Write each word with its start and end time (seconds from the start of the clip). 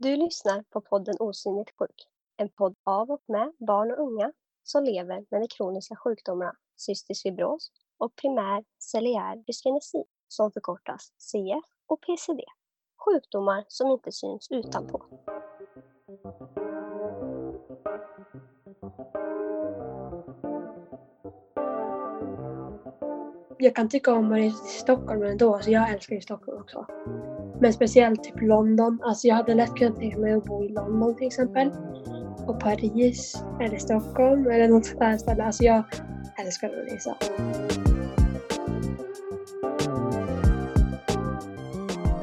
Du 0.00 0.16
lyssnar 0.16 0.64
på 0.70 0.80
podden 0.80 1.14
Osynligt 1.20 1.70
sjuk. 1.78 2.08
En 2.36 2.48
podd 2.48 2.74
av 2.84 3.10
och 3.10 3.22
med 3.26 3.52
barn 3.58 3.90
och 3.90 3.98
unga 3.98 4.32
som 4.62 4.84
lever 4.84 5.24
med 5.30 5.40
de 5.40 5.48
kroniska 5.48 5.96
sjukdomarna 5.96 6.52
cystisk 6.76 7.22
fibros 7.22 7.70
och 7.98 8.16
primär 8.16 8.64
celiär 8.78 9.36
dyskinesi 9.46 10.04
som 10.28 10.52
förkortas 10.52 11.12
CF 11.18 11.64
och 11.86 12.00
PCD. 12.00 12.40
Sjukdomar 13.04 13.64
som 13.68 13.90
inte 13.90 14.12
syns 14.12 14.46
utanpå. 14.50 15.04
Jag 23.58 23.74
kan 23.74 23.88
tycka 23.88 24.12
om 24.12 24.32
att 24.32 24.38
resa 24.38 24.64
till 24.64 24.80
Stockholm 24.80 25.22
ändå, 25.22 25.58
så 25.58 25.70
jag 25.70 25.90
älskar 25.90 26.14
ju 26.14 26.20
Stockholm 26.20 26.60
också. 26.60 26.86
Men 27.60 27.72
speciellt 27.72 28.24
typ 28.24 28.40
London. 28.40 28.98
Alltså 29.02 29.28
jag 29.28 29.34
hade 29.34 29.54
lätt 29.54 29.76
kunnat 29.76 29.96
tänka 29.96 30.18
mig 30.18 30.32
att 30.32 30.44
bo 30.44 30.64
i 30.64 30.68
London 30.68 31.16
till 31.16 31.26
exempel. 31.26 31.70
Och 32.46 32.60
Paris 32.60 33.44
eller 33.60 33.78
Stockholm 33.78 34.46
eller 34.46 34.68
något 34.68 34.86
sånt 34.86 35.00
där 35.00 35.16
ställe. 35.16 35.44
Alltså 35.44 35.64
jag 35.64 35.82
älskar 36.44 36.68
att 36.68 36.92
resa. 36.92 37.16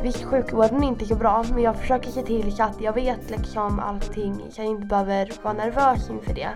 Visst, 0.04 0.23
sjukvården 0.23 0.84
är 0.84 0.88
inte 0.88 1.06
så 1.06 1.16
bra, 1.16 1.45
men 1.54 1.64
jag 1.64 1.76
försöker 1.76 2.09
se 2.09 2.22
till 2.22 2.52
så 2.52 2.64
att 2.64 2.81
jag 2.81 2.94
vet 2.94 3.30
liksom 3.30 3.80
allting 3.80 4.36
så 4.50 4.62
jag 4.62 4.70
inte 4.70 4.86
behöver 4.86 5.31
vara 5.44 5.54
nervös 5.54 6.09
inför 6.09 6.34
det. 6.34 6.50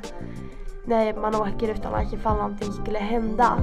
När 0.85 1.13
man 1.13 1.35
åker 1.35 1.71
utomlands 1.71 2.13
ifall 2.13 2.37
någonting 2.37 2.71
skulle 2.71 2.99
hända. 2.99 3.57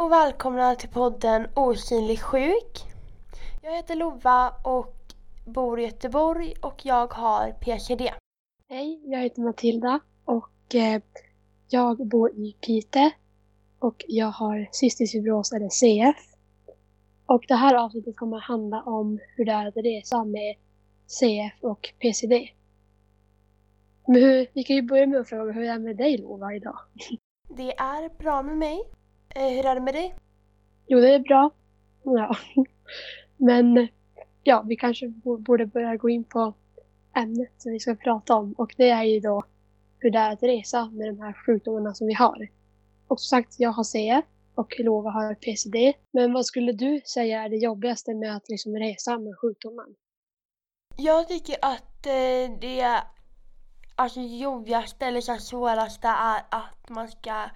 Och 0.00 0.12
välkomna 0.12 0.74
till 0.74 0.88
podden 0.88 1.46
Osynlig 1.54 2.20
sjuk. 2.20 2.84
Jag 3.62 3.76
heter 3.76 3.96
Lova 3.96 4.48
och 4.64 4.96
bor 5.46 5.80
i 5.80 5.84
Göteborg 5.84 6.54
och 6.62 6.86
jag 6.86 7.12
har 7.12 7.52
PCD. 7.52 8.12
Hej, 8.68 9.00
jag 9.04 9.20
heter 9.20 9.42
Matilda 9.42 10.00
och 10.24 10.74
eh, 10.74 11.02
jag 11.68 12.08
bor 12.08 12.30
i 12.30 12.56
Piteå. 12.66 13.10
Och 13.78 14.04
jag 14.08 14.26
har 14.26 14.68
cystisk 14.72 15.12
fibros 15.12 15.52
eller 15.52 15.68
CF. 15.68 16.16
Och 17.26 17.44
det 17.48 17.54
här 17.54 17.74
avsnittet 17.74 18.16
kommer 18.16 18.36
att 18.36 18.44
handla 18.44 18.82
om 18.82 19.18
hur 19.36 19.44
det 19.44 19.52
är 19.52 19.66
att 19.66 19.76
resa 19.76 20.24
med 20.24 20.56
CF 21.06 21.58
och 21.60 21.94
PCD. 21.98 22.48
Men 24.06 24.22
hur, 24.22 24.46
vi 24.52 24.64
kan 24.64 24.76
ju 24.76 24.82
börja 24.82 25.06
med 25.06 25.20
att 25.20 25.28
fråga 25.28 25.52
hur 25.52 25.62
det 25.62 25.68
är 25.68 25.78
med 25.78 25.96
dig 25.96 26.18
Lova 26.18 26.54
idag? 26.54 26.78
Det 27.48 27.72
är 27.72 28.18
bra 28.18 28.42
med 28.42 28.56
mig. 28.56 28.84
Eh, 29.34 29.48
hur 29.48 29.66
är 29.66 29.74
det 29.74 29.80
med 29.80 29.94
dig? 29.94 30.14
Jo, 30.86 31.00
det 31.00 31.14
är 31.14 31.18
bra. 31.18 31.50
Ja. 32.02 32.36
Men 33.36 33.88
ja, 34.42 34.64
vi 34.66 34.76
kanske 34.76 35.08
borde 35.24 35.66
börja 35.66 35.96
gå 35.96 36.08
in 36.08 36.24
på 36.24 36.54
ämnet 37.16 37.52
som 37.58 37.72
vi 37.72 37.80
ska 37.80 37.94
prata 37.94 38.34
om. 38.34 38.52
Och 38.52 38.74
det 38.76 38.90
är 38.90 39.02
ju 39.02 39.20
då 39.20 39.42
hur 39.98 40.10
det 40.10 40.18
är 40.18 40.32
att 40.32 40.42
resa 40.42 40.90
med 40.90 41.08
de 41.08 41.20
här 41.20 41.32
sjukdomarna 41.32 41.94
som 41.94 42.06
vi 42.06 42.14
har. 42.14 42.48
Och 43.08 43.20
som 43.20 43.38
sagt, 43.38 43.54
jag 43.58 43.70
har 43.70 43.84
CF 43.84 44.24
och 44.54 44.78
Lova 44.78 45.10
har 45.10 45.34
PCD. 45.34 45.92
Men 46.10 46.32
vad 46.32 46.46
skulle 46.46 46.72
du 46.72 47.00
säga 47.00 47.42
är 47.42 47.48
det 47.48 47.56
jobbigaste 47.56 48.14
med 48.14 48.36
att 48.36 48.48
liksom 48.48 48.76
resa 48.76 49.18
med 49.18 49.38
sjukdomen? 49.38 49.94
Jag 50.96 51.28
tycker 51.28 51.56
att 51.62 52.06
eh, 52.06 52.58
det 52.60 53.02
alltså, 53.94 54.20
jobbigaste 54.20 55.06
eller 55.06 55.20
så 55.20 55.36
svåraste 55.36 56.08
är 56.08 56.42
att 56.50 56.88
man 56.88 57.08
ska 57.08 57.50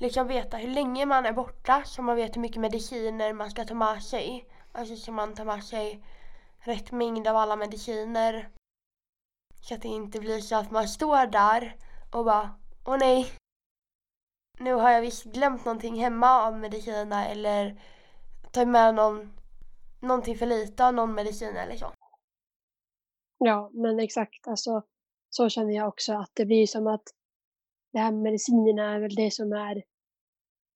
liksom 0.00 0.26
veta 0.26 0.56
hur 0.56 0.68
länge 0.68 1.06
man 1.06 1.26
är 1.26 1.32
borta 1.32 1.82
så 1.84 2.02
man 2.02 2.16
vet 2.16 2.36
hur 2.36 2.40
mycket 2.40 2.60
mediciner 2.60 3.32
man 3.32 3.50
ska 3.50 3.64
ta 3.64 3.74
med 3.74 4.02
sig. 4.02 4.48
Alltså 4.72 4.96
så 4.96 5.12
man 5.12 5.34
tar 5.34 5.44
med 5.44 5.64
sig 5.64 6.04
rätt 6.58 6.92
mängd 6.92 7.28
av 7.28 7.36
alla 7.36 7.56
mediciner. 7.56 8.50
Så 9.60 9.74
att 9.74 9.82
det 9.82 9.88
inte 9.88 10.20
blir 10.20 10.40
så 10.40 10.56
att 10.56 10.70
man 10.70 10.88
står 10.88 11.26
där 11.26 11.76
och 12.12 12.24
bara 12.24 12.54
åh 12.86 12.96
nej. 12.98 13.26
Nu 14.58 14.74
har 14.74 14.90
jag 14.90 15.00
visst 15.00 15.24
glömt 15.24 15.64
någonting 15.64 16.00
hemma 16.00 16.46
av 16.46 16.58
medicinerna 16.58 17.26
eller 17.26 17.82
tagit 18.52 18.68
med 18.68 18.94
någon, 18.94 19.32
någonting 20.00 20.36
för 20.36 20.46
lite 20.46 20.86
av 20.86 20.94
någon 20.94 21.14
medicin 21.14 21.48
eller 21.48 21.64
så. 21.64 21.70
Liksom. 21.70 21.90
Ja, 23.38 23.70
men 23.72 24.00
exakt. 24.00 24.48
Alltså, 24.48 24.82
så 25.30 25.48
känner 25.48 25.74
jag 25.74 25.88
också 25.88 26.12
att 26.12 26.30
det 26.34 26.46
blir 26.46 26.66
som 26.66 26.86
att 26.86 27.04
det 27.92 27.98
här 27.98 28.12
med 28.12 28.22
medicinerna 28.22 28.94
är 28.94 29.00
väl 29.00 29.14
det 29.14 29.30
som 29.30 29.52
är 29.52 29.82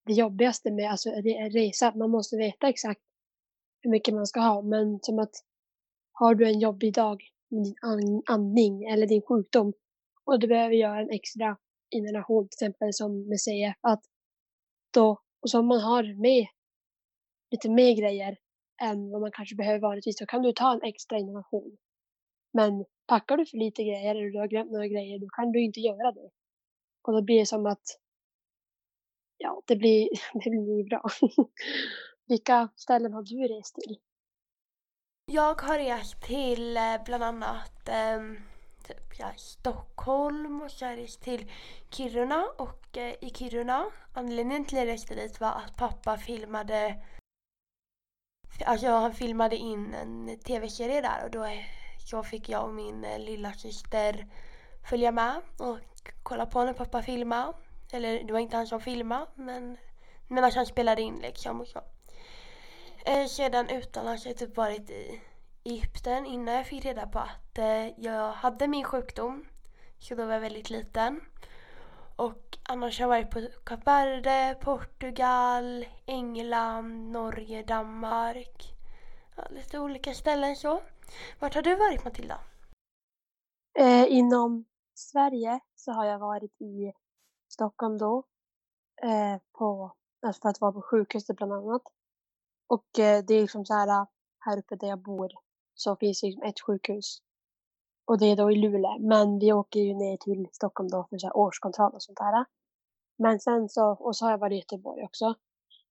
det 0.07 0.13
jobbigaste 0.13 0.71
med 0.71 0.91
alltså, 0.91 1.09
en 1.11 1.51
resa. 1.51 1.93
Man 1.97 2.11
måste 2.11 2.37
veta 2.37 2.69
exakt 2.69 3.01
hur 3.83 3.91
mycket 3.91 4.15
man 4.15 4.27
ska 4.27 4.41
ha. 4.41 4.63
Men 4.63 4.99
som 5.03 5.19
att 5.19 5.35
har 6.13 6.35
du 6.35 6.47
en 6.47 6.59
jobbig 6.59 6.95
dag 6.95 7.23
med 7.51 7.65
din 7.65 8.23
andning 8.27 8.85
eller 8.85 9.07
din 9.07 9.23
sjukdom 9.23 9.73
och 10.25 10.41
du 10.41 10.47
behöver 10.47 10.75
göra 10.75 11.01
en 11.01 11.11
extra 11.11 11.57
inhalation 11.91 12.49
till 12.49 12.57
exempel 12.57 12.93
som 12.93 13.29
med 13.29 13.41
CF 13.41 13.79
att 13.81 14.05
då, 14.95 15.23
och 15.43 15.51
som 15.51 15.67
man 15.67 15.81
har 15.81 16.21
med 16.21 16.47
lite 17.51 17.71
mer 17.71 17.97
grejer 17.97 18.37
än 18.83 19.11
vad 19.11 19.21
man 19.21 19.31
kanske 19.33 19.57
behöver 19.57 19.81
vanligtvis 19.81 20.19
så 20.19 20.27
kan 20.27 20.43
du 20.43 20.53
ta 20.53 20.73
en 20.73 20.83
extra 20.83 21.19
inhalation. 21.19 21.77
Men 22.53 22.85
packar 23.07 23.37
du 23.37 23.47
för 23.47 23.59
lite 23.59 23.83
grejer 23.83 24.15
eller 24.15 24.31
du 24.31 24.39
har 24.39 24.49
glömt 24.49 24.71
några 24.71 24.87
grejer 24.87 25.19
då 25.19 25.29
kan 25.29 25.53
du 25.53 25.65
inte 25.65 25.81
göra 25.81 26.13
det. 26.13 26.31
Och 27.03 27.13
då 27.13 27.23
blir 27.23 27.39
det 27.39 27.47
som 27.47 27.67
att 27.67 27.85
ja, 29.39 29.63
det 29.67 29.77
blir, 29.77 30.09
det 30.45 30.51
blir 30.51 30.89
bra. 30.89 31.11
Vilka 32.27 32.69
ställen 32.77 33.13
har 33.13 33.23
du 33.23 33.55
rest 33.59 33.75
till? 33.75 33.99
Jag 35.33 35.61
har 35.61 35.79
rest 35.79 36.23
till 36.23 36.77
eh, 36.77 37.05
bland 37.05 37.23
annat 37.25 37.89
eh, 37.89 38.21
typ, 38.87 39.19
ja, 39.19 39.33
Stockholm 39.37 40.63
och 40.63 40.71
så 40.71 40.85
har 40.85 40.93
jag 40.93 40.99
rest 41.01 41.23
till 41.23 41.51
Kiruna 41.91 42.45
och 42.59 42.97
eh, 42.97 43.15
i 43.21 43.31
Kiruna, 43.31 43.85
anledningen 44.15 44.65
till 44.65 44.79
att 44.79 44.85
jag 44.87 44.93
reste 44.93 45.15
dit 45.15 45.41
var 45.41 45.53
att 45.53 45.77
pappa 45.77 46.17
filmade 46.17 47.01
Alltså 48.65 48.89
han 48.89 49.13
filmade 49.13 49.57
in 49.57 49.95
en 49.95 50.39
tv-serie 50.39 51.01
där 51.01 51.25
och 51.25 51.31
då 51.31 51.45
eh, 51.45 51.65
så 51.99 52.23
fick 52.23 52.49
jag 52.49 52.65
och 52.65 52.75
min 52.75 53.05
eh, 53.05 53.19
lilla 53.19 53.53
syster 53.53 54.27
följa 54.91 55.13
med 55.13 55.41
och 55.59 55.79
kolla 56.23 56.47
på 56.47 56.65
när 56.65 56.73
pappa 56.73 57.03
filmade. 57.03 57.53
Eller 57.95 58.25
det 58.25 58.33
var 58.33 58.41
inte 58.41 58.57
han 58.57 58.67
som 58.67 58.81
filmade 58.81 59.27
men, 59.35 59.77
men 60.29 60.45
att 60.45 60.55
han 60.55 60.67
spelade 60.67 61.03
in 61.03 61.19
liksom 61.19 61.61
och 61.61 61.69
så. 61.69 61.81
Eh, 63.07 63.27
sedan 63.27 63.69
utomlands 63.69 64.25
har 64.25 64.31
jag 64.31 64.39
typ 64.39 64.57
varit 64.57 64.91
i 64.91 65.21
Egypten 65.65 66.27
innan 66.27 66.55
jag 66.55 66.67
fick 66.67 66.85
reda 66.85 67.07
på 67.07 67.19
att 67.19 67.59
eh, 67.59 68.01
jag 68.01 68.33
hade 68.33 68.69
min 68.69 68.85
sjukdom. 68.85 69.45
Så 69.99 70.15
då 70.15 70.27
var 70.27 70.33
jag 70.33 70.41
väldigt 70.41 70.71
liten. 70.71 71.21
Och 72.17 72.59
annars 72.63 73.01
har 73.01 73.03
jag 73.03 73.09
varit 73.09 73.31
på 73.31 73.61
Kap 73.65 73.87
Verde, 73.87 74.59
Portugal, 74.61 75.87
England, 76.07 77.13
Norge, 77.13 77.63
Danmark. 77.63 78.75
Ja, 79.37 79.47
lite 79.51 79.79
olika 79.79 80.15
ställen 80.15 80.57
så. 80.57 80.81
Vart 81.39 81.55
har 81.55 81.63
du 81.63 81.77
varit 81.77 82.05
Matilda? 82.05 82.39
Eh, 83.79 84.13
inom 84.13 84.65
Sverige 84.95 85.61
så 85.75 85.93
har 85.93 86.05
jag 86.05 86.19
varit 86.19 86.61
i 86.61 86.93
Stockholm 87.55 87.99
då. 87.99 88.25
Eh, 89.03 89.41
på, 89.53 89.93
alltså 90.27 90.41
för 90.43 90.49
att 90.49 90.61
vara 90.61 90.73
på 90.73 90.83
sjukhuset 90.83 91.37
bland 91.37 91.53
annat. 91.53 91.83
Och 92.67 92.99
eh, 92.99 93.25
det 93.25 93.35
är 93.35 93.41
liksom 93.41 93.65
så 93.65 93.75
här, 93.75 94.07
här 94.39 94.59
uppe 94.59 94.77
där 94.77 94.89
jag 94.89 95.03
bor 95.03 95.33
så 95.75 95.97
finns 95.97 96.21
det 96.21 96.27
liksom 96.27 96.43
ett 96.43 96.61
sjukhus. 96.61 97.19
Och 98.05 98.19
det 98.19 98.27
är 98.27 98.37
då 98.37 98.51
i 98.51 98.57
Luleå. 98.57 98.99
Men 98.99 99.39
vi 99.39 99.53
åker 99.53 99.81
ju 99.81 99.95
ner 99.95 100.17
till 100.17 100.49
Stockholm 100.53 100.89
då 100.89 101.07
för 101.11 101.19
så 101.19 101.27
här 101.27 101.37
årskontroll 101.37 101.93
och 101.95 102.03
sånt 102.03 102.19
där. 102.19 102.45
Men 103.17 103.41
sen 103.41 103.69
så, 103.69 103.91
och 103.91 104.17
så 104.17 104.25
har 104.25 104.31
jag 104.31 104.39
varit 104.39 104.53
i 104.53 104.57
Göteborg 104.57 105.05
också. 105.05 105.35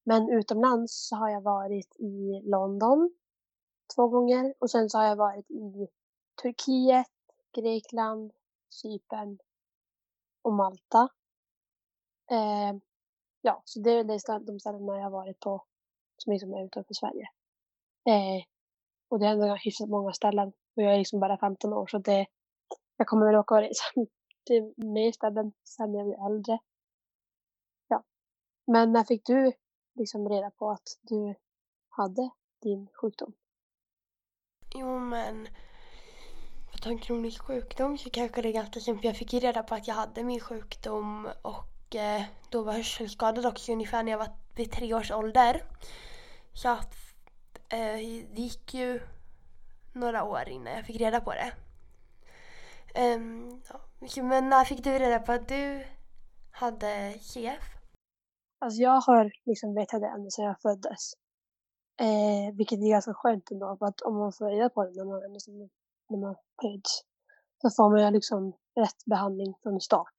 Men 0.03 0.29
utomlands 0.29 1.07
så 1.07 1.15
har 1.15 1.29
jag 1.29 1.41
varit 1.41 1.95
i 1.99 2.41
London 2.43 3.13
två 3.95 4.07
gånger 4.07 4.53
och 4.59 4.71
sen 4.71 4.89
så 4.89 4.97
har 4.97 5.05
jag 5.05 5.15
varit 5.15 5.51
i 5.51 5.87
Turkiet, 6.41 7.07
Grekland, 7.55 8.31
Cypern 8.69 9.37
och 10.41 10.53
Malta. 10.53 11.09
Eh, 12.31 12.75
ja, 13.41 13.61
så 13.65 13.79
det 13.79 13.91
är 13.91 14.03
de 14.45 14.59
ställena 14.59 14.97
jag 14.97 15.03
har 15.03 15.09
varit 15.09 15.39
på 15.39 15.65
som 16.17 16.33
liksom 16.33 16.53
är 16.53 16.65
utanför 16.65 16.93
Sverige. 16.93 17.29
Eh, 18.09 18.43
och 19.07 19.19
det 19.19 19.25
är 19.25 19.31
ändå 19.31 19.55
hyfsat 19.55 19.89
många 19.89 20.13
ställen 20.13 20.47
och 20.47 20.83
jag 20.83 20.93
är 20.93 20.97
liksom 20.97 21.19
bara 21.19 21.37
15 21.37 21.73
år 21.73 21.87
så 21.87 21.97
det, 21.97 22.25
jag 22.97 23.07
kommer 23.07 23.25
väl 23.25 23.35
åka 23.35 23.55
och 23.55 23.61
resa 23.61 23.83
till 24.45 24.73
mer 24.77 25.11
ställen 25.11 25.53
sen 25.63 25.93
jag 25.93 26.05
blir 26.05 26.25
äldre. 26.25 26.59
Ja. 27.87 28.03
Men 28.67 28.91
när 28.91 29.03
fick 29.03 29.25
du 29.25 29.51
liksom 29.95 30.29
reda 30.29 30.51
på 30.51 30.71
att 30.71 30.99
du 31.01 31.35
hade 31.89 32.29
din 32.61 32.87
sjukdom? 32.93 33.33
Jo 34.75 34.99
men 34.99 35.47
för 36.69 36.77
att 36.77 36.83
ha 36.83 36.91
en 36.91 36.99
kronisk 36.99 37.41
sjukdom 37.41 37.97
så 37.97 38.09
kanske 38.09 38.41
det 38.41 38.49
är 38.49 38.53
ganska 38.53 38.79
simpelt. 38.79 39.05
Jag 39.05 39.17
fick 39.17 39.33
ju 39.33 39.39
reda 39.39 39.63
på 39.63 39.75
att 39.75 39.87
jag 39.87 39.95
hade 39.95 40.23
min 40.23 40.39
sjukdom 40.39 41.29
och 41.41 41.72
eh, 41.95 42.21
då 42.49 42.63
var 42.63 42.73
hörselskadad 42.73 43.45
också 43.45 43.71
ungefär 43.71 44.03
när 44.03 44.11
jag 44.11 44.19
var 44.19 44.29
vid 44.55 44.71
tre 44.71 44.93
års 44.93 45.11
ålder. 45.11 45.63
Så 46.53 46.69
att 46.69 47.03
Eh, 47.73 48.25
det 48.33 48.41
gick 48.41 48.73
ju 48.73 48.99
några 49.93 50.23
år 50.23 50.49
innan 50.49 50.73
jag 50.73 50.85
fick 50.85 51.01
reda 51.01 51.21
på 51.21 51.33
det. 51.33 51.53
Um, 53.15 53.61
ja. 53.69 54.23
Men 54.23 54.49
när 54.49 54.65
fick 54.65 54.83
du 54.83 54.99
reda 54.99 55.19
på 55.19 55.31
att 55.31 55.47
du 55.47 55.83
hade 56.51 57.13
CF? 57.21 57.63
Alltså 58.59 58.81
jag 58.81 59.01
har 59.01 59.31
liksom 59.45 59.75
vetat 59.75 60.01
det 60.01 60.07
ända 60.07 60.29
sedan 60.29 60.45
jag 60.45 60.61
föddes. 60.61 61.13
Eh, 61.99 62.55
vilket 62.57 62.79
är 62.79 62.89
ganska 62.89 63.13
skönt 63.13 63.51
ändå, 63.51 63.77
för 63.79 63.85
att 63.85 64.01
om 64.01 64.17
man 64.17 64.33
får 64.33 64.49
reda 64.49 64.69
på 64.69 64.83
det 64.83 64.91
när 64.95 65.05
man, 65.05 65.33
liksom, 65.33 65.69
när 66.09 66.17
man 66.17 66.35
föds 66.61 67.03
så 67.61 67.69
får 67.69 67.89
man 67.89 68.05
ju 68.05 68.11
liksom 68.11 68.53
rätt 68.75 69.05
behandling 69.05 69.53
från 69.63 69.81
start. 69.81 70.15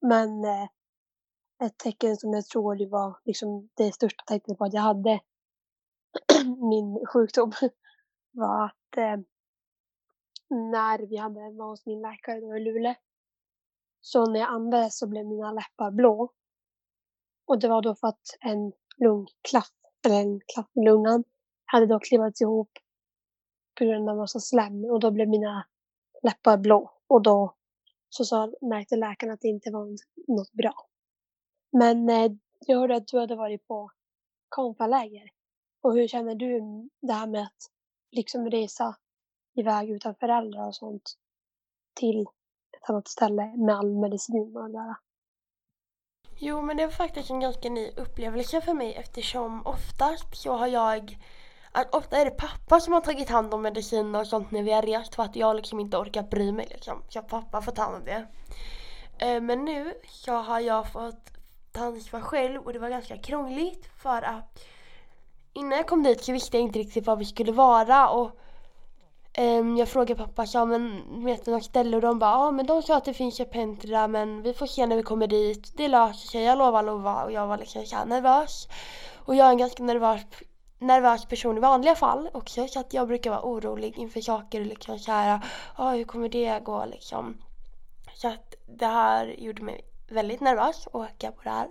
Men 0.00 0.44
eh, 0.44 0.68
ett 1.60 1.78
tecken 1.78 2.16
som 2.16 2.32
jag 2.32 2.46
tror 2.46 2.90
var 2.90 3.18
liksom 3.24 3.68
det 3.74 3.92
största 3.92 4.24
tecknet 4.24 4.58
på 4.58 4.64
att 4.64 4.74
jag 4.74 4.82
hade 4.82 5.20
min 6.70 7.06
sjukdom 7.06 7.52
var 8.30 8.64
att 8.64 8.96
eh, 8.96 9.16
när 10.50 10.98
vi 11.06 11.16
hade 11.16 11.40
var 11.40 11.68
hos 11.68 11.86
min 11.86 12.02
läkare 12.02 12.40
då 12.40 12.56
i 12.56 12.60
Luleå 12.60 12.94
så 14.00 14.26
när 14.26 14.40
jag 14.40 14.48
andades 14.48 14.98
så 14.98 15.06
blev 15.06 15.26
mina 15.26 15.52
läppar 15.52 15.90
blå. 15.90 16.32
Och 17.46 17.58
det 17.58 17.68
var 17.68 17.82
då 17.82 17.94
för 17.94 18.08
att 18.08 18.20
en 18.40 18.72
lungklaff, 18.96 19.70
eller 20.06 20.20
en 20.20 20.40
klaff 20.54 20.70
i 20.74 20.80
lungan, 20.84 21.24
hade 21.64 21.86
då 21.86 21.98
klivats 21.98 22.40
ihop 22.40 22.70
på 23.78 23.84
grund 23.84 24.10
av 24.10 24.16
massa 24.16 24.40
slem 24.40 24.84
och 24.84 25.00
då 25.00 25.10
blev 25.10 25.28
mina 25.28 25.66
läppar 26.22 26.58
blå. 26.58 26.92
Och 27.06 27.22
då 27.22 27.54
så 28.08 28.24
sa, 28.24 28.52
märkte 28.60 28.96
läkaren 28.96 29.32
att 29.32 29.40
det 29.40 29.48
inte 29.48 29.70
var 29.70 29.86
något 30.28 30.52
bra. 30.52 30.89
Men 31.70 32.08
eh, 32.08 32.32
jag 32.66 32.78
hörde 32.78 32.96
att 32.96 33.06
du 33.06 33.18
hade 33.18 33.36
varit 33.36 33.66
på 33.66 33.90
konfaläger. 34.48 35.30
Och 35.82 35.94
hur 35.94 36.08
känner 36.08 36.34
du 36.34 36.60
det 37.00 37.12
här 37.12 37.26
med 37.26 37.42
att 37.42 37.70
liksom 38.10 38.50
resa 38.50 38.96
iväg 39.54 39.90
utan 39.90 40.14
föräldrar 40.14 40.66
och 40.66 40.74
sånt 40.74 41.14
till 41.94 42.20
ett 42.76 42.90
annat 42.90 43.08
ställe 43.08 43.56
med 43.56 43.74
all 43.74 43.96
medicin 43.96 44.56
och 44.56 44.70
det 44.70 44.78
där? 44.78 44.94
Jo, 46.38 46.62
men 46.62 46.76
det 46.76 46.86
var 46.86 46.92
faktiskt 46.92 47.30
en 47.30 47.40
ganska 47.40 47.70
ny 47.70 47.90
upplevelse 47.96 48.60
för 48.60 48.74
mig 48.74 48.94
eftersom 48.94 49.66
oftast 49.66 50.36
så 50.36 50.52
har 50.52 50.66
jag 50.66 51.18
att 51.72 51.94
ofta 51.94 52.16
är 52.16 52.24
det 52.24 52.30
pappa 52.30 52.80
som 52.80 52.92
har 52.92 53.00
tagit 53.00 53.28
hand 53.28 53.54
om 53.54 53.62
medicin 53.62 54.14
och 54.14 54.26
sånt 54.26 54.50
när 54.50 54.62
vi 54.62 54.72
har 54.72 54.82
rest 54.82 55.14
för 55.14 55.22
att 55.22 55.36
jag 55.36 55.56
liksom 55.56 55.80
inte 55.80 55.96
orkar 55.96 56.22
bry 56.22 56.52
mig 56.52 56.66
liksom. 56.70 57.02
Så 57.08 57.22
pappa 57.22 57.62
får 57.62 57.72
ta 57.72 57.82
hand 57.82 57.96
om 57.96 58.04
det. 58.04 58.26
Eh, 59.18 59.40
men 59.40 59.64
nu 59.64 59.94
så 60.08 60.32
har 60.32 60.60
jag 60.60 60.92
fått 60.92 61.39
ta 61.72 62.20
själv 62.20 62.62
och 62.62 62.72
det 62.72 62.78
var 62.78 62.88
ganska 62.88 63.16
krångligt 63.16 63.88
för 64.02 64.22
att 64.22 64.64
innan 65.52 65.78
jag 65.78 65.86
kom 65.86 66.02
dit 66.02 66.24
så 66.24 66.32
visste 66.32 66.56
jag 66.56 66.64
inte 66.64 66.78
riktigt 66.78 67.06
var 67.06 67.16
vi 67.16 67.24
skulle 67.24 67.52
vara 67.52 68.08
och 68.08 68.30
um, 69.38 69.76
jag 69.76 69.88
frågade 69.88 70.24
pappa, 70.24 70.46
ja 70.52 70.64
men 70.64 71.02
vet 71.24 71.44
du 71.44 71.50
något 71.50 71.64
ställe? 71.64 71.96
Och 71.96 72.02
de 72.02 72.18
bara, 72.18 72.30
ja 72.30 72.50
men 72.50 72.66
de 72.66 72.82
sa 72.82 72.96
att 72.96 73.04
det 73.04 73.14
finns 73.14 73.40
ett 73.40 73.50
Pentra 73.50 74.08
men 74.08 74.42
vi 74.42 74.54
får 74.54 74.66
se 74.66 74.86
när 74.86 74.96
vi 74.96 75.02
kommer 75.02 75.26
dit. 75.26 75.72
Det 75.76 75.88
löser 75.88 76.28
sig, 76.28 76.42
jag 76.42 76.58
lovar, 76.58 76.82
lovar. 76.82 77.24
Och 77.24 77.32
jag 77.32 77.46
var 77.46 77.58
liksom 77.58 77.86
så 77.86 78.04
nervös. 78.04 78.68
Och 79.16 79.34
jag 79.34 79.46
är 79.46 79.50
en 79.50 79.58
ganska 79.58 79.82
nervös, 79.82 80.20
nervös 80.78 81.26
person 81.26 81.56
i 81.56 81.60
vanliga 81.60 81.94
fall 81.94 82.30
också 82.32 82.68
så 82.68 82.80
att 82.80 82.94
jag 82.94 83.08
brukar 83.08 83.30
vara 83.30 83.42
orolig 83.42 83.98
inför 83.98 84.20
saker 84.20 84.60
och 84.60 84.66
liksom 84.66 84.98
så 84.98 85.12
här, 85.12 85.40
ja 85.78 85.90
hur 85.90 86.04
kommer 86.04 86.28
det 86.28 86.60
gå 86.64 86.84
liksom. 86.84 87.36
Så 88.14 88.28
att 88.28 88.54
det 88.66 88.86
här 88.86 89.34
gjorde 89.38 89.62
mig 89.62 89.89
väldigt 90.10 90.40
nervös 90.40 90.86
att 90.86 90.94
åka 90.94 91.32
på 91.32 91.42
det 91.42 91.50
här. 91.50 91.68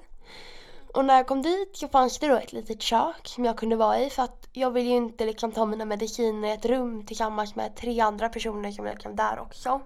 Och 0.93 1.05
när 1.05 1.15
jag 1.15 1.27
kom 1.27 1.41
dit 1.41 1.77
så 1.77 1.87
fanns 1.87 2.19
det 2.19 2.27
då 2.27 2.35
ett 2.35 2.53
litet 2.53 2.81
kök 2.81 3.27
som 3.27 3.45
jag 3.45 3.57
kunde 3.57 3.75
vara 3.75 3.99
i 3.99 4.09
för 4.09 4.23
att 4.23 4.47
jag 4.53 4.71
vill 4.71 4.87
ju 4.87 4.95
inte 4.95 5.25
liksom 5.25 5.51
ta 5.51 5.65
mina 5.65 5.85
mediciner 5.85 6.47
i 6.47 6.51
ett 6.51 6.65
rum 6.65 7.05
tillsammans 7.05 7.55
med 7.55 7.75
tre 7.75 7.99
andra 7.99 8.29
personer 8.29 8.71
som 8.71 8.85
är 8.85 8.91
liksom 8.91 9.15
där 9.15 9.39
också. 9.39 9.81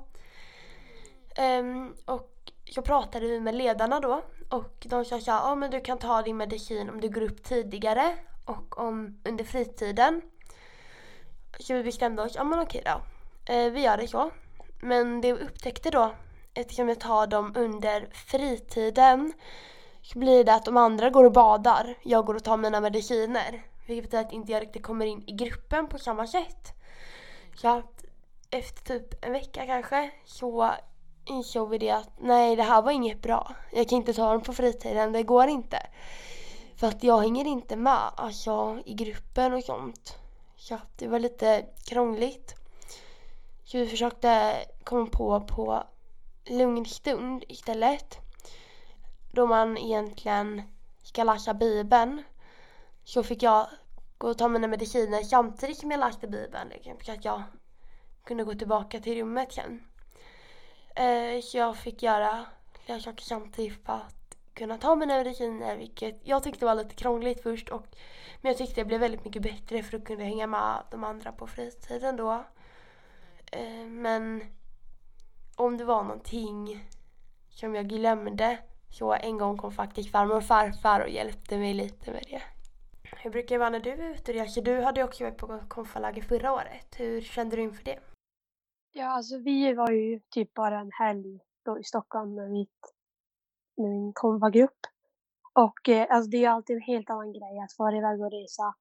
Um, 1.39 1.95
och 2.05 2.51
jag 2.63 2.85
pratade 2.85 3.39
med 3.39 3.55
ledarna 3.55 3.99
då 3.99 4.21
och 4.49 4.85
de 4.85 5.05
sa 5.05 5.19
såhär, 5.19 5.39
ja 5.39 5.55
men 5.55 5.71
du 5.71 5.81
kan 5.81 5.97
ta 5.97 6.21
din 6.21 6.37
medicin 6.37 6.89
om 6.89 7.01
du 7.01 7.09
går 7.09 7.21
upp 7.21 7.43
tidigare 7.43 8.15
och 8.45 8.79
om 8.79 9.21
under 9.25 9.43
fritiden. 9.43 10.21
Så 11.59 11.73
vi 11.73 11.83
bestämde 11.83 12.21
oss, 12.21 12.35
ja 12.35 12.43
men 12.43 12.59
okej 12.59 12.83
då. 12.85 13.01
Uh, 13.53 13.71
vi 13.71 13.81
gör 13.81 13.97
det 13.97 14.07
så. 14.07 14.31
Men 14.81 15.21
det 15.21 15.33
vi 15.33 15.39
upptäckte 15.39 15.89
då, 15.89 16.13
eftersom 16.53 16.89
jag 16.89 16.99
tar 16.99 17.27
dem 17.27 17.53
under 17.55 18.09
fritiden 18.13 19.33
så 20.01 20.19
blir 20.19 20.43
det 20.43 20.53
att 20.53 20.65
de 20.65 20.77
andra 20.77 21.09
går 21.09 21.23
och 21.23 21.31
badar, 21.31 21.95
jag 22.03 22.25
går 22.25 22.35
och 22.35 22.43
tar 22.43 22.57
mina 22.57 22.81
mediciner. 22.81 23.63
Vilket 23.85 24.03
betyder 24.03 24.25
att 24.25 24.33
inte 24.33 24.51
jag 24.51 24.61
riktigt 24.61 24.83
kommer 24.83 25.05
in 25.05 25.23
i 25.27 25.31
gruppen 25.31 25.87
på 25.87 25.97
samma 25.97 26.27
sätt. 26.27 26.73
Så 27.55 27.67
att 27.67 28.05
efter 28.49 28.99
typ 28.99 29.25
en 29.25 29.31
vecka 29.31 29.65
kanske 29.65 30.11
så 30.25 30.71
insåg 31.25 31.69
vi 31.69 31.77
det 31.77 31.89
att 31.89 32.09
nej 32.17 32.55
det 32.55 32.63
här 32.63 32.81
var 32.81 32.91
inget 32.91 33.21
bra. 33.21 33.55
Jag 33.71 33.89
kan 33.89 33.97
inte 33.97 34.13
ta 34.13 34.31
dem 34.31 34.41
på 34.41 34.53
fritiden, 34.53 35.11
det 35.11 35.23
går 35.23 35.47
inte. 35.47 35.77
För 36.75 36.87
att 36.87 37.03
jag 37.03 37.21
hänger 37.21 37.45
inte 37.45 37.75
med 37.75 38.11
alltså, 38.15 38.81
i 38.85 38.93
gruppen 38.93 39.53
och 39.53 39.63
sånt. 39.63 40.17
Så 40.57 40.75
att 40.75 40.97
det 40.97 41.07
var 41.07 41.19
lite 41.19 41.65
krångligt. 41.85 42.55
Så 43.63 43.77
vi 43.77 43.87
försökte 43.87 44.55
komma 44.83 45.05
på 45.05 45.41
på 45.41 45.83
lugn 46.45 46.85
stund 46.85 47.43
istället 47.47 48.17
då 49.31 49.47
man 49.47 49.77
egentligen 49.77 50.61
ska 51.03 51.23
läsa 51.23 51.53
Bibeln 51.53 52.23
så 53.03 53.23
fick 53.23 53.43
jag 53.43 53.67
gå 54.17 54.29
och 54.29 54.37
ta 54.37 54.47
mina 54.47 54.67
mediciner 54.67 55.23
samtidigt 55.23 55.77
som 55.77 55.91
jag 55.91 55.99
läste 55.99 56.27
Bibeln 56.27 56.69
liksom, 56.69 56.97
så 57.05 57.11
att 57.11 57.25
jag 57.25 57.43
kunde 58.23 58.43
gå 58.43 58.53
tillbaka 58.53 58.99
till 58.99 59.17
rummet 59.17 59.53
sen. 59.53 59.83
Eh, 60.95 61.41
så 61.41 61.57
jag 61.57 61.77
fick 61.77 62.03
göra 62.03 62.45
flera 62.85 62.99
saker 62.99 63.23
samtidigt 63.23 63.85
för 63.85 63.93
att 63.93 64.37
kunna 64.53 64.77
ta 64.77 64.95
mina 64.95 65.17
mediciner 65.17 65.77
vilket 65.77 66.21
jag 66.23 66.43
tyckte 66.43 66.65
var 66.65 66.75
lite 66.75 66.95
krångligt 66.95 67.43
först 67.43 67.69
och 67.69 67.85
men 68.41 68.49
jag 68.49 68.57
tyckte 68.57 68.81
det 68.81 68.85
blev 68.85 68.99
väldigt 68.99 69.25
mycket 69.25 69.41
bättre 69.41 69.83
för 69.83 69.97
att 69.97 70.05
kunna 70.05 70.23
hänga 70.23 70.47
med 70.47 70.83
de 70.91 71.03
andra 71.03 71.31
på 71.31 71.47
fritiden 71.47 72.15
då. 72.15 72.43
Eh, 73.51 73.85
men 73.87 74.41
om 75.55 75.77
det 75.77 75.85
var 75.85 76.03
någonting 76.03 76.85
som 77.49 77.75
jag 77.75 77.87
glömde 77.87 78.59
så 78.89 79.13
en 79.13 79.37
gång 79.37 79.57
kom 79.57 79.71
faktiskt 79.71 80.11
farmor 80.11 80.35
och 80.35 80.43
farfar 80.43 80.99
och 80.99 81.09
hjälpte 81.09 81.57
mig 81.57 81.73
lite 81.73 82.11
med 82.11 82.23
det. 82.29 82.41
Hur 83.23 83.31
brukar 83.31 83.55
det 83.55 83.59
vara 83.59 83.69
när 83.69 83.79
du 83.79 83.89
är 83.89 84.09
ute 84.09 84.31
och 84.31 84.37
reser? 84.37 84.61
Du 84.61 84.81
hade 84.81 84.99
ju 84.99 85.05
också 85.05 85.23
varit 85.23 85.37
på 85.37 85.59
konfaläger 85.67 86.21
förra 86.21 86.53
året. 86.53 86.95
Hur 86.97 87.21
kände 87.21 87.55
du 87.55 87.61
inför 87.61 87.83
det? 87.83 87.99
Ja, 88.91 89.07
alltså 89.07 89.37
vi 89.37 89.73
var 89.73 89.91
ju 89.91 90.19
typ 90.29 90.53
bara 90.53 90.79
en 90.79 90.91
helg 90.91 91.39
då 91.65 91.79
i 91.79 91.83
Stockholm 91.83 92.35
med, 92.35 92.51
mitt, 92.51 92.93
med 93.77 93.89
min 93.89 94.13
konfagrupp. 94.13 94.79
Och 95.53 95.89
eh, 95.89 96.07
alltså 96.09 96.29
det 96.29 96.45
är 96.45 96.49
alltid 96.49 96.75
en 96.75 96.81
helt 96.81 97.09
annan 97.09 97.33
grej 97.33 97.59
att 97.63 97.73
fara 97.73 97.97
iväg 97.97 98.21
och 98.21 98.31
resa 98.31 98.75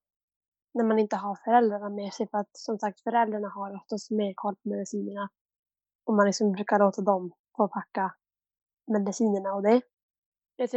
när 0.75 0.85
man 0.85 0.99
inte 0.99 1.17
har 1.17 1.39
föräldrarna 1.45 1.89
med 1.89 2.13
sig. 2.13 2.29
För 2.29 2.39
att 2.39 2.57
som 2.57 2.79
sagt 2.79 3.01
föräldrarna 3.01 3.49
har 3.49 3.77
oftast 3.77 4.11
mer 4.11 4.33
koll 4.35 4.57
på 4.57 4.69
medicinerna. 4.69 5.29
Och 6.05 6.15
man 6.15 6.27
liksom 6.27 6.53
brukar 6.53 6.79
låta 6.79 7.03
dem 7.03 7.33
få 7.57 7.69
packa 7.69 8.15
medicinerna 8.87 9.55
och 9.55 9.63
det. 9.63 9.83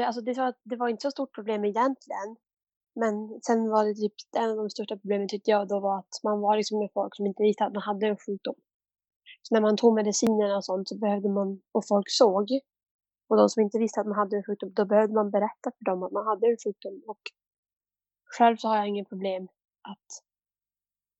Alltså 0.05 0.22
det, 0.22 0.34
var, 0.34 0.53
det 0.63 0.75
var 0.75 0.89
inte 0.89 1.01
så 1.01 1.12
stort 1.12 1.36
problem 1.36 1.65
egentligen. 1.65 2.36
Men 2.96 3.39
sen 3.41 3.70
var 3.70 3.86
det 3.86 3.94
typ 3.94 4.13
en 4.38 4.50
av 4.50 4.58
de 4.58 4.70
största 4.70 4.98
problemen 4.98 5.27
tyckte 5.27 5.51
jag 5.51 5.67
då 5.67 5.79
var 5.79 6.00
att 6.00 6.24
man 6.24 6.41
var 6.41 6.58
liksom 6.58 6.79
med 6.79 6.89
folk 6.94 7.15
som 7.15 7.25
inte 7.25 7.44
visste 7.44 7.65
att 7.65 7.74
man 7.74 7.82
hade 7.82 8.08
en 8.08 8.17
sjukdom. 8.17 8.55
Så 9.41 9.55
när 9.55 9.62
man 9.62 9.77
tog 9.77 9.94
medicinerna 9.96 10.58
och 10.58 10.65
sånt 10.65 10.89
så 10.89 10.98
behövde 10.98 11.29
man, 11.29 11.62
och 11.72 11.88
folk 11.88 12.05
såg, 12.10 12.48
och 13.29 13.38
de 13.38 13.50
som 13.50 13.62
inte 13.62 13.79
visste 13.79 14.01
att 14.01 14.08
man 14.08 14.15
hade 14.15 14.38
en 14.38 14.44
sjukdom, 14.44 14.74
då 14.74 14.86
behövde 14.86 15.13
man 15.13 15.32
berätta 15.32 15.72
för 15.77 15.86
dem 15.86 16.03
att 16.03 16.12
man 16.12 16.25
hade 16.25 16.48
en 16.48 16.58
sjukdom. 16.63 17.01
Och 17.08 17.22
själv 18.38 18.58
så 18.58 18.67
har 18.67 18.77
jag 18.77 18.88
inget 18.88 19.10
problem 19.10 19.48
att 19.82 20.08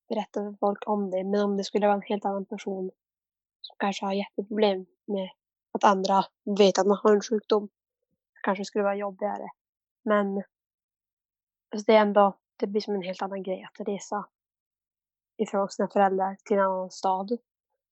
berätta 0.08 0.40
för 0.40 0.56
folk 0.60 0.78
om 0.86 1.10
det. 1.10 1.24
Men 1.24 1.40
om 1.40 1.56
det 1.56 1.64
skulle 1.64 1.86
vara 1.86 1.96
en 1.96 2.02
helt 2.02 2.24
annan 2.24 2.46
person 2.46 2.90
som 3.66 3.76
kanske 3.78 4.04
har 4.06 4.12
jätteproblem 4.12 4.86
med 5.06 5.30
att 5.72 5.84
andra 5.84 6.24
vet 6.58 6.78
att 6.78 6.86
man 6.86 6.98
har 7.02 7.14
en 7.14 7.20
sjukdom 7.20 7.68
Det 8.34 8.40
kanske 8.42 8.64
skulle 8.64 8.84
vara 8.84 8.96
jobbigare. 8.96 9.48
Men 10.04 10.36
alltså 11.70 11.84
det 11.86 11.96
är 11.96 12.00
ändå, 12.00 12.38
det 12.56 12.66
blir 12.66 12.80
som 12.80 12.94
en 12.94 13.02
helt 13.02 13.22
annan 13.22 13.42
grej 13.42 13.62
att 13.62 13.88
resa 13.88 14.28
ifrån 15.36 15.68
sina 15.68 15.88
föräldrar 15.88 16.36
till 16.44 16.56
en 16.56 16.64
annan 16.64 16.90
stad. 16.90 17.38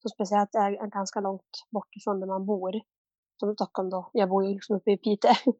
Så 0.01 0.09
speciellt 0.09 0.55
är 0.55 0.71
det 0.71 0.89
ganska 0.89 1.19
långt 1.19 1.65
bort 1.69 1.95
ifrån 1.95 2.19
där 2.19 2.27
man 2.27 2.45
bor. 2.45 2.81
Som 3.39 3.53
Stockholm 3.53 3.89
då. 3.89 4.09
Jag 4.13 4.29
bor 4.29 4.45
ju 4.45 4.53
liksom 4.53 4.75
uppe 4.75 4.91
i 4.91 4.97
Piteå. 4.97 5.33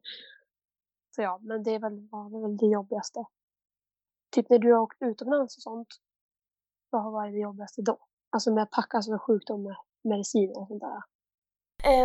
Så 1.10 1.22
ja, 1.22 1.38
men 1.42 1.62
det 1.62 1.70
är 1.70 1.78
väl, 1.78 2.08
var 2.10 2.42
väl 2.42 2.56
det 2.56 2.66
jobbigaste. 2.66 3.24
Typ 4.30 4.50
när 4.50 4.58
du 4.58 4.72
har 4.72 4.80
åkt 4.80 5.02
utomlands 5.02 5.56
och 5.56 5.62
sånt. 5.62 5.88
Vad 6.90 7.02
har 7.02 7.10
varit 7.10 7.32
det 7.32 7.38
jobbigaste 7.38 7.82
då? 7.82 7.98
Alltså 8.30 8.54
med 8.54 8.62
att 8.62 8.70
packa 8.70 8.96
alltså 8.96 9.18
sjukdom 9.18 9.74
medicin 10.08 10.52
och 10.56 10.68
sånt 10.68 10.82
där. 10.82 11.02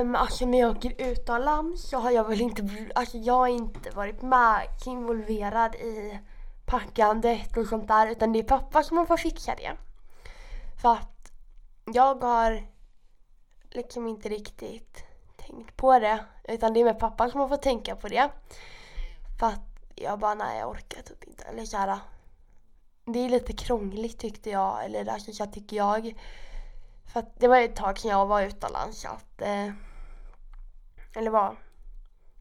Um, 0.01 0.15
alltså 0.15 0.45
när 0.45 0.59
jag 0.59 0.77
åker 0.77 1.01
utomlands 1.11 1.89
så 1.89 1.97
har 1.97 2.11
jag 2.11 2.27
väl 2.27 2.41
inte, 2.41 2.69
alltså 2.95 3.17
jag 3.17 3.33
har 3.33 3.47
inte 3.47 3.89
varit 3.89 4.21
med 4.21 4.67
involverad 4.85 5.75
i 5.75 6.19
packandet 6.65 7.57
och 7.57 7.67
sånt 7.67 7.87
där 7.87 8.07
utan 8.07 8.33
det 8.33 8.39
är 8.39 8.43
pappa 8.43 8.83
som 8.83 9.07
får 9.07 9.17
fixa 9.17 9.55
det. 9.55 9.77
För 10.81 10.91
att 10.91 11.31
jag 11.93 12.23
har 12.23 12.67
liksom 13.69 14.07
inte 14.07 14.29
riktigt 14.29 15.03
tänkt 15.37 15.77
på 15.77 15.99
det 15.99 16.25
utan 16.43 16.73
det 16.73 16.79
är 16.79 16.85
med 16.85 16.99
pappa 16.99 17.29
som 17.29 17.39
man 17.39 17.49
får 17.49 17.57
tänka 17.57 17.95
på 17.95 18.07
det. 18.07 18.31
För 19.39 19.47
att 19.47 19.71
jag 19.95 20.19
bara, 20.19 20.33
nej 20.33 20.59
jag 20.59 20.69
orkar 20.69 21.01
typ 21.01 21.23
inte. 21.23 21.43
Eller 21.43 21.65
såhär, 21.65 21.99
det 23.05 23.19
är 23.19 23.29
lite 23.29 23.53
krångligt 23.53 24.19
tyckte 24.19 24.49
jag, 24.49 24.85
eller 24.85 25.09
alltså, 25.09 25.31
så 25.31 25.45
tycker 25.45 25.77
jag. 25.77 26.15
För 27.11 27.19
att 27.19 27.39
det 27.39 27.47
var 27.47 27.57
ett 27.57 27.75
tag 27.75 27.99
sedan 27.99 28.11
jag 28.11 28.25
var 28.25 28.41
utomlands 28.41 29.05
att, 29.05 29.41
eh, 29.41 29.69
eller 31.15 31.31
var, 31.31 31.55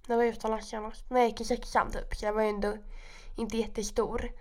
när 0.06 0.16
var 0.16 0.22
jag 0.22 0.32
utomlands 0.32 0.68
senast? 0.68 1.10
När 1.10 1.20
jag 1.20 1.28
gick 1.28 1.40
i 1.40 1.44
sexan 1.44 1.90
typ, 1.90 2.16
så 2.16 2.26
jag 2.26 2.32
var 2.32 2.42
ju 2.42 2.48
ändå 2.48 2.76
inte 3.36 3.56
jättestor. 3.56 4.32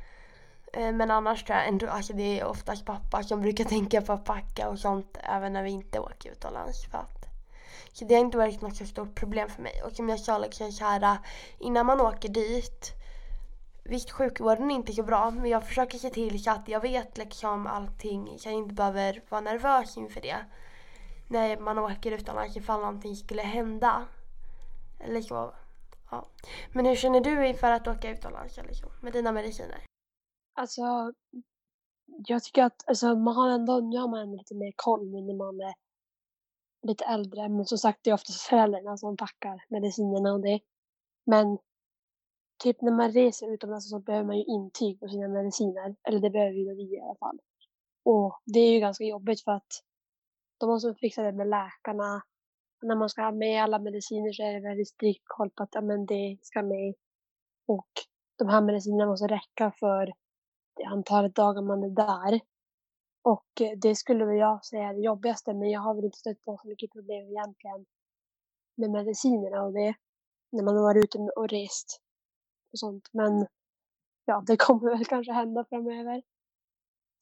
Eh, 0.74 0.92
men 0.92 1.12
annars 1.12 1.44
tror 1.44 1.58
jag 1.58 1.68
ändå, 1.68 1.88
alltså 1.88 2.14
det 2.14 2.40
är 2.40 2.46
oftast 2.46 2.86
pappa 2.86 3.24
som 3.24 3.42
brukar 3.42 3.64
tänka 3.64 4.02
på 4.02 4.14
att 4.14 4.26
packa 4.26 4.70
och 4.70 4.80
sånt 4.80 5.18
även 5.24 5.54
när 5.54 5.64
vi 5.64 5.70
inte 5.70 6.00
åker 6.00 6.32
utomlands. 6.32 6.86
För 6.86 6.98
att, 6.98 7.26
så 7.94 8.06
det 8.06 8.14
har 8.14 8.22
inte 8.22 8.38
varit 8.38 8.62
något 8.62 8.76
så 8.76 8.86
stort 8.86 9.16
problem 9.16 9.50
för 9.50 9.62
mig. 9.62 9.84
Och 9.84 9.92
som 9.92 10.10
jag 10.10 10.20
sa 10.20 10.38
liksom 10.38 10.72
så 10.72 10.86
här, 10.86 11.18
innan 11.60 11.86
man 11.86 12.02
åker 12.02 12.30
dit 12.30 12.99
Visst 13.90 14.12
sjukvården 14.12 14.72
är 14.72 14.76
inte 14.76 14.94
så 14.94 15.04
bra 15.04 15.32
men 15.32 15.46
jag 15.46 15.68
försöker 15.68 15.98
se 15.98 16.10
till 16.10 16.44
så 16.44 16.52
att 16.52 16.68
jag 16.68 16.82
vet 16.82 17.18
liksom 17.18 17.68
allting 17.68 18.40
så 18.40 18.50
jag 18.50 18.56
inte 18.56 18.76
behöver 18.76 19.24
vara 19.30 19.42
nervös 19.42 19.98
inför 19.98 20.22
det. 20.22 20.38
När 21.30 21.58
man 21.60 21.78
åker 21.78 22.12
utomlands 22.12 22.58
ifall 22.58 22.80
någonting 22.80 23.16
skulle 23.16 23.42
hända. 23.42 24.08
Eller 25.00 25.22
så. 25.22 25.54
Ja. 26.12 26.26
Men 26.74 26.86
hur 26.86 26.96
känner 26.96 27.22
du 27.22 27.48
inför 27.48 27.72
att 27.72 27.88
åka 27.88 28.12
utomlands 28.12 28.58
liksom, 28.58 28.90
med 29.02 29.14
dina 29.14 29.32
mediciner? 29.32 29.86
Alltså, 30.54 31.14
jag 32.28 32.44
tycker 32.44 32.64
att 32.64 32.88
alltså, 32.88 33.16
man 33.16 33.36
har 33.36 33.50
ändå, 33.50 33.80
nu 33.80 33.98
har 33.98 34.08
man 34.08 34.20
ändå 34.20 34.38
lite 34.38 34.56
mer 34.56 34.74
koll 34.76 35.12
nu 35.12 35.22
när 35.22 35.36
man 35.36 35.62
är 35.62 35.74
lite 36.88 37.06
äldre. 37.06 37.50
Men 37.50 37.66
som 37.66 37.78
sagt, 37.78 38.00
det 38.04 38.10
är 38.10 38.14
oftast 38.14 38.42
föräldrarna 38.42 38.98
som 38.98 39.18
packar 39.18 39.64
medicinerna 39.70 40.34
och 40.34 40.42
det. 40.42 40.60
Men 41.26 41.58
typ 42.60 42.82
när 42.82 42.92
man 42.92 43.12
reser 43.12 43.54
utomlands 43.54 43.90
så 43.90 44.00
behöver 44.00 44.26
man 44.26 44.38
ju 44.38 44.44
intyg 44.44 45.00
på 45.00 45.08
sina 45.08 45.28
mediciner. 45.28 45.96
Eller 46.04 46.20
det 46.20 46.30
behöver 46.30 46.54
ju 46.54 46.76
vi 46.76 46.96
i 46.96 47.02
alla 47.02 47.16
fall. 47.16 47.40
Och 48.06 48.42
det 48.46 48.60
är 48.60 48.72
ju 48.72 48.80
ganska 48.80 49.04
jobbigt 49.04 49.44
för 49.44 49.52
att 49.52 49.84
de 50.58 50.70
måste 50.70 50.96
fixa 50.96 51.24
det 51.24 51.32
med 51.32 51.48
läkarna. 51.48 52.22
När 52.82 52.96
man 52.96 53.10
ska 53.10 53.22
ha 53.22 53.32
med 53.32 53.64
alla 53.64 53.80
mediciner 53.80 54.32
så 54.32 54.44
är 54.44 54.54
det 54.54 54.60
väldigt 54.60 54.88
strikt 54.88 55.24
koll 55.26 55.50
på 55.50 55.64
att 55.64 55.70
ja, 55.76 55.82
men 55.82 56.06
det 56.06 56.38
ska 56.42 56.62
med. 56.62 56.94
Och 57.68 57.90
de 58.38 58.48
här 58.48 58.62
medicinerna 58.62 59.06
måste 59.06 59.28
räcka 59.28 59.72
för 59.80 60.14
det 60.76 60.84
antalet 60.84 61.36
dagar 61.36 61.62
man 61.62 61.84
är 61.84 61.90
där. 61.90 62.40
Och 63.22 63.78
det 63.82 63.96
skulle 63.96 64.26
väl 64.26 64.38
jag 64.38 64.66
säga 64.66 64.90
är 64.90 64.94
det 64.94 65.02
jobbigaste, 65.02 65.54
men 65.54 65.70
jag 65.70 65.82
har 65.82 65.96
väl 65.96 66.06
inte 66.06 66.18
stött 66.18 66.44
på 66.44 66.58
så 66.58 66.68
mycket 66.68 66.92
problem 66.92 67.28
egentligen 67.28 67.86
med 68.76 68.90
medicinerna 68.92 69.64
och 69.64 69.74
det. 69.74 69.94
När 70.52 70.64
man 70.64 70.76
har 70.76 70.84
varit 70.84 71.04
ute 71.04 71.18
och 71.18 71.50
rest 71.50 72.02
och 72.72 72.80
sånt. 72.80 73.10
Men 73.12 73.48
ja, 74.26 74.44
det 74.48 74.58
kommer 74.58 74.90
väl 74.90 75.06
kanske 75.06 75.34
hända 75.34 75.66
framöver. 75.70 76.22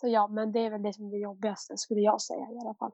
Så 0.01 0.08
ja, 0.08 0.27
men 0.27 0.51
det 0.51 0.60
är 0.60 0.70
väl 0.70 0.84
det 0.84 0.94
som 0.94 1.06
är 1.06 1.12
det 1.12 1.18
jobbigaste 1.18 1.77
skulle 1.77 2.01
jag 2.01 2.22
säga 2.22 2.48
i 2.51 2.60
alla 2.60 2.74
fall. 2.74 2.92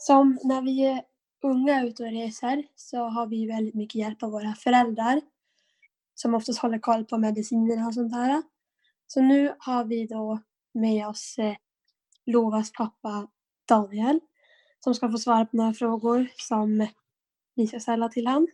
Som 0.00 0.38
när 0.44 0.62
vi 0.62 0.86
är 0.86 1.02
unga 1.42 1.84
ute 1.84 2.02
och 2.02 2.10
reser 2.10 2.64
så 2.74 2.98
har 2.98 3.26
vi 3.26 3.46
väldigt 3.46 3.74
mycket 3.74 3.94
hjälp 3.94 4.22
av 4.22 4.30
våra 4.30 4.54
föräldrar 4.54 5.20
som 6.20 6.34
oftast 6.34 6.58
håller 6.58 6.78
koll 6.78 7.04
på 7.04 7.18
medicinerna 7.18 7.86
och 7.86 7.94
sånt 7.94 8.12
där. 8.12 8.42
Så 9.06 9.20
nu 9.20 9.54
har 9.58 9.84
vi 9.84 10.06
då 10.06 10.38
med 10.74 11.08
oss 11.08 11.38
eh, 11.38 11.56
Lovas 12.26 12.72
pappa 12.72 13.28
Daniel 13.68 14.20
som 14.80 14.94
ska 14.94 15.10
få 15.10 15.18
svara 15.18 15.46
på 15.46 15.56
några 15.56 15.72
frågor 15.72 16.28
som 16.36 16.86
vi 17.54 17.66
ska 17.66 17.80
ställa 17.80 18.08
till 18.08 18.26
honom. 18.26 18.48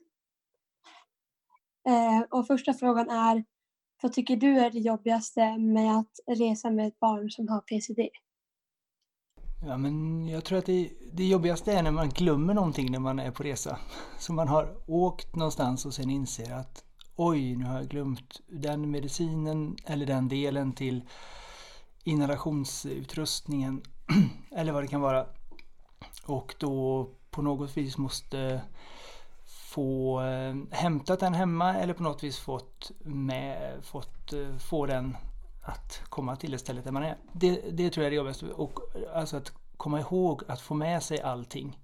Eh, 1.88 2.20
och 2.30 2.46
första 2.46 2.74
frågan 2.74 3.10
är 3.10 3.44
vad 4.02 4.12
tycker 4.12 4.36
du 4.36 4.58
är 4.58 4.70
det 4.70 4.78
jobbigaste 4.78 5.58
med 5.58 5.98
att 5.98 6.38
resa 6.38 6.70
med 6.70 6.86
ett 6.86 7.00
barn 7.00 7.30
som 7.30 7.48
har 7.48 7.60
PCD? 7.60 8.08
Ja, 9.66 9.76
men 9.76 10.28
jag 10.28 10.44
tror 10.44 10.58
att 10.58 10.66
det, 10.66 10.90
det 11.12 11.24
jobbigaste 11.24 11.72
är 11.72 11.82
när 11.82 11.90
man 11.90 12.08
glömmer 12.08 12.54
någonting 12.54 12.92
när 12.92 12.98
man 12.98 13.18
är 13.18 13.30
på 13.30 13.42
resa. 13.42 13.78
Så 14.18 14.32
man 14.32 14.48
har 14.48 14.76
åkt 14.86 15.36
någonstans 15.36 15.86
och 15.86 15.94
sen 15.94 16.10
inser 16.10 16.52
att 16.52 16.83
oj, 17.16 17.56
nu 17.56 17.64
har 17.64 17.76
jag 17.76 17.88
glömt 17.88 18.40
den 18.46 18.90
medicinen 18.90 19.76
eller 19.86 20.06
den 20.06 20.28
delen 20.28 20.72
till 20.72 21.02
inhalationsutrustningen 22.04 23.82
eller 24.50 24.72
vad 24.72 24.82
det 24.82 24.88
kan 24.88 25.00
vara. 25.00 25.26
Och 26.26 26.54
då 26.58 27.08
på 27.30 27.42
något 27.42 27.76
vis 27.76 27.98
måste 27.98 28.60
få 29.44 30.20
eh, 30.22 30.54
hämtat 30.70 31.20
den 31.20 31.34
hemma 31.34 31.74
eller 31.74 31.94
på 31.94 32.02
något 32.02 32.22
vis 32.22 32.38
fått, 32.38 32.90
med, 33.04 33.84
fått 33.84 34.32
eh, 34.32 34.56
få 34.56 34.86
den 34.86 35.16
att 35.62 36.02
komma 36.08 36.36
till 36.36 36.50
det 36.50 36.58
stället 36.58 36.84
där 36.84 36.92
man 36.92 37.02
är. 37.02 37.16
Det, 37.32 37.60
det 37.70 37.90
tror 37.90 38.04
jag 38.04 38.06
är 38.06 38.10
det 38.10 38.16
jobbigaste. 38.16 38.46
Och 38.46 38.80
alltså 39.14 39.36
att 39.36 39.52
komma 39.76 40.00
ihåg 40.00 40.42
att 40.48 40.60
få 40.60 40.74
med 40.74 41.02
sig 41.02 41.20
allting. 41.20 41.78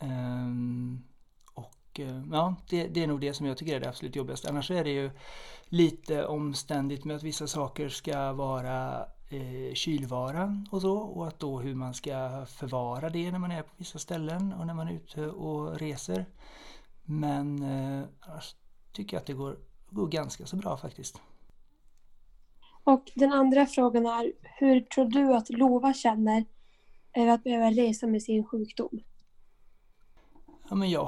Um, 0.00 1.04
och 1.94 2.00
eh, 2.00 2.22
ja, 2.32 2.54
det, 2.68 2.86
det, 2.86 3.02
är 3.02 3.06
nog 3.06 3.20
det 3.20 3.34
som 3.34 3.46
jag 3.46 3.56
tycker 3.56 3.76
är 3.76 3.80
det 3.80 3.88
absolut 3.88 4.16
jobbigaste. 4.16 4.48
Annars 4.48 4.70
är 4.70 4.84
det 4.84 4.90
ju 4.90 5.10
lite 5.68 6.26
omständigt 6.26 7.04
med 7.04 7.16
att 7.16 7.22
vissa 7.22 7.46
saker 7.46 7.88
ska 7.88 8.32
vara 8.32 9.06
eh, 9.30 9.74
kylvara 9.74 10.64
och 10.70 10.80
så. 10.80 10.96
Och 10.96 11.28
att 11.28 11.38
då 11.38 11.58
hur 11.58 11.74
man 11.74 11.94
ska 11.94 12.46
förvara 12.46 13.08
det 13.08 13.30
när 13.30 13.38
man 13.38 13.50
är 13.50 13.62
på 13.62 13.70
vissa 13.76 13.98
ställen 13.98 14.52
och 14.52 14.66
när 14.66 14.74
man 14.74 14.88
är 14.88 14.92
ute 14.92 15.26
och 15.26 15.78
reser. 15.78 16.26
Men 17.04 17.62
eh, 17.62 18.04
annars 18.20 18.54
tycker 18.92 19.16
jag 19.16 19.20
att 19.20 19.26
det 19.26 19.32
går, 19.32 19.58
går 19.90 20.08
ganska 20.08 20.46
så 20.46 20.56
bra 20.56 20.76
faktiskt. 20.76 21.20
Och 22.84 23.10
den 23.14 23.32
andra 23.32 23.66
frågan 23.66 24.06
är, 24.06 24.32
hur 24.42 24.80
tror 24.80 25.04
du 25.04 25.34
att 25.34 25.50
Lova 25.50 25.94
känner 25.94 26.44
över 27.14 27.32
att 27.32 27.44
behöva 27.44 27.70
resa 27.70 28.06
med 28.06 28.22
sin 28.22 28.44
sjukdom? 28.44 29.00
Ja, 30.68 30.74
men 30.74 30.90
jag 30.90 31.04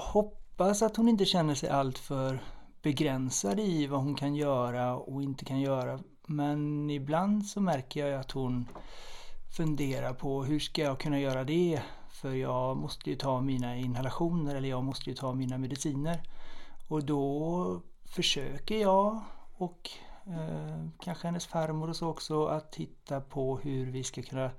hoppas 0.59 0.83
att 0.83 0.97
hon 0.97 1.09
inte 1.09 1.25
känner 1.25 1.55
sig 1.55 1.69
alltför 1.69 2.43
begränsad 2.83 3.61
i 3.61 3.87
vad 3.87 4.01
hon 4.01 4.15
kan 4.15 4.35
göra 4.35 4.97
och 4.97 5.23
inte 5.23 5.45
kan 5.45 5.61
göra. 5.61 6.01
Men 6.27 6.91
ibland 6.91 7.47
så 7.47 7.61
märker 7.61 8.07
jag 8.07 8.21
att 8.21 8.31
hon 8.31 8.69
funderar 9.57 10.13
på 10.13 10.45
hur 10.45 10.61
ska 10.61 10.83
jag 10.83 11.01
kunna 11.01 11.21
göra 11.21 11.45
det? 11.45 11.83
För 12.11 12.35
jag 12.35 12.77
måste 12.77 13.11
ju 13.11 13.17
ta 13.17 13.41
mina 13.41 13.77
inhalationer 13.77 14.55
eller 14.55 14.69
jag 14.69 14.85
måste 14.85 15.11
ju 15.11 15.17
ta 15.17 15.35
mina 15.35 15.59
mediciner. 15.59 16.23
Och 16.89 17.05
då 17.05 17.81
försöker 18.05 18.81
jag 18.81 19.21
och 19.57 19.91
eh, 20.27 20.89
kanske 21.01 21.27
hennes 21.27 21.47
farmor 21.47 21.89
och 21.89 21.97
så 21.97 22.09
också 22.09 22.47
att 22.47 22.73
titta 22.73 23.21
på 23.21 23.59
hur 23.59 23.91
vi 23.91 24.05
ska 24.05 24.23
kunna 24.23 24.51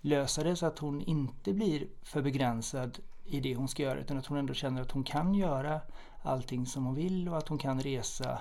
lösa 0.00 0.42
det 0.44 0.56
så 0.56 0.66
att 0.66 0.78
hon 0.78 1.02
inte 1.02 1.52
blir 1.52 1.86
för 2.02 2.22
begränsad 2.22 2.98
i 3.24 3.40
det 3.40 3.54
hon 3.54 3.68
ska 3.68 3.82
göra 3.82 4.00
utan 4.00 4.18
att 4.18 4.26
hon 4.26 4.38
ändå 4.38 4.54
känner 4.54 4.82
att 4.82 4.90
hon 4.90 5.04
kan 5.04 5.34
göra 5.34 5.80
allting 6.22 6.66
som 6.66 6.84
hon 6.84 6.94
vill 6.94 7.28
och 7.28 7.38
att 7.38 7.48
hon 7.48 7.58
kan 7.58 7.80
resa 7.80 8.40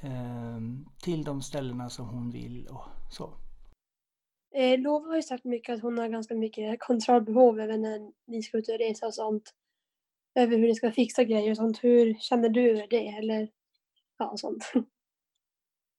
eh, 0.00 0.60
till 1.02 1.24
de 1.24 1.42
ställena 1.42 1.90
som 1.90 2.08
hon 2.08 2.30
vill 2.30 2.66
och 2.66 2.84
så. 3.10 3.30
Eh, 4.54 4.78
Lova 4.78 5.08
har 5.08 5.16
ju 5.16 5.22
sagt 5.22 5.44
mycket 5.44 5.74
att 5.74 5.82
hon 5.82 5.98
har 5.98 6.08
ganska 6.08 6.34
mycket 6.34 6.80
kontrollbehov 6.80 7.60
även 7.60 7.82
när 7.82 8.12
ni 8.26 8.42
ska 8.42 8.58
ut 8.58 8.68
och 8.68 8.78
resa 8.78 9.06
och 9.06 9.14
sånt. 9.14 9.54
Över 10.34 10.56
hur 10.56 10.66
ni 10.66 10.74
ska 10.74 10.90
fixa 10.90 11.24
grejer 11.24 11.50
och 11.50 11.56
sånt. 11.56 11.84
Hur 11.84 12.14
känner 12.14 12.48
du 12.48 12.70
över 12.70 12.86
det? 12.90 13.08
Eller 13.08 13.48
ja, 14.18 14.32
sånt. 14.36 14.72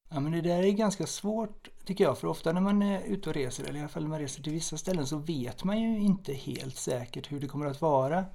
Ja 0.10 0.20
men 0.20 0.32
det 0.32 0.42
där 0.42 0.64
är 0.64 0.72
ganska 0.72 1.08
svårt 1.08 1.70
tycker 1.86 2.04
jag 2.04 2.18
för 2.18 2.28
ofta 2.28 2.52
när 2.52 2.62
man 2.62 2.82
är 2.82 3.02
ute 3.02 3.30
och 3.30 3.36
reser 3.36 3.64
eller 3.64 3.76
i 3.76 3.80
alla 3.80 3.90
fall 3.90 4.04
när 4.04 4.10
man 4.10 4.20
reser 4.20 4.44
till 4.44 4.54
vissa 4.54 4.78
ställen 4.78 5.08
så 5.08 5.18
vet 5.18 5.64
man 5.64 5.82
ju 5.82 6.00
inte 6.00 6.34
helt 6.34 6.78
säkert 6.78 7.32
hur 7.32 7.40
det 7.40 7.48
kommer 7.48 7.66
att 7.66 7.82
vara 7.82 8.26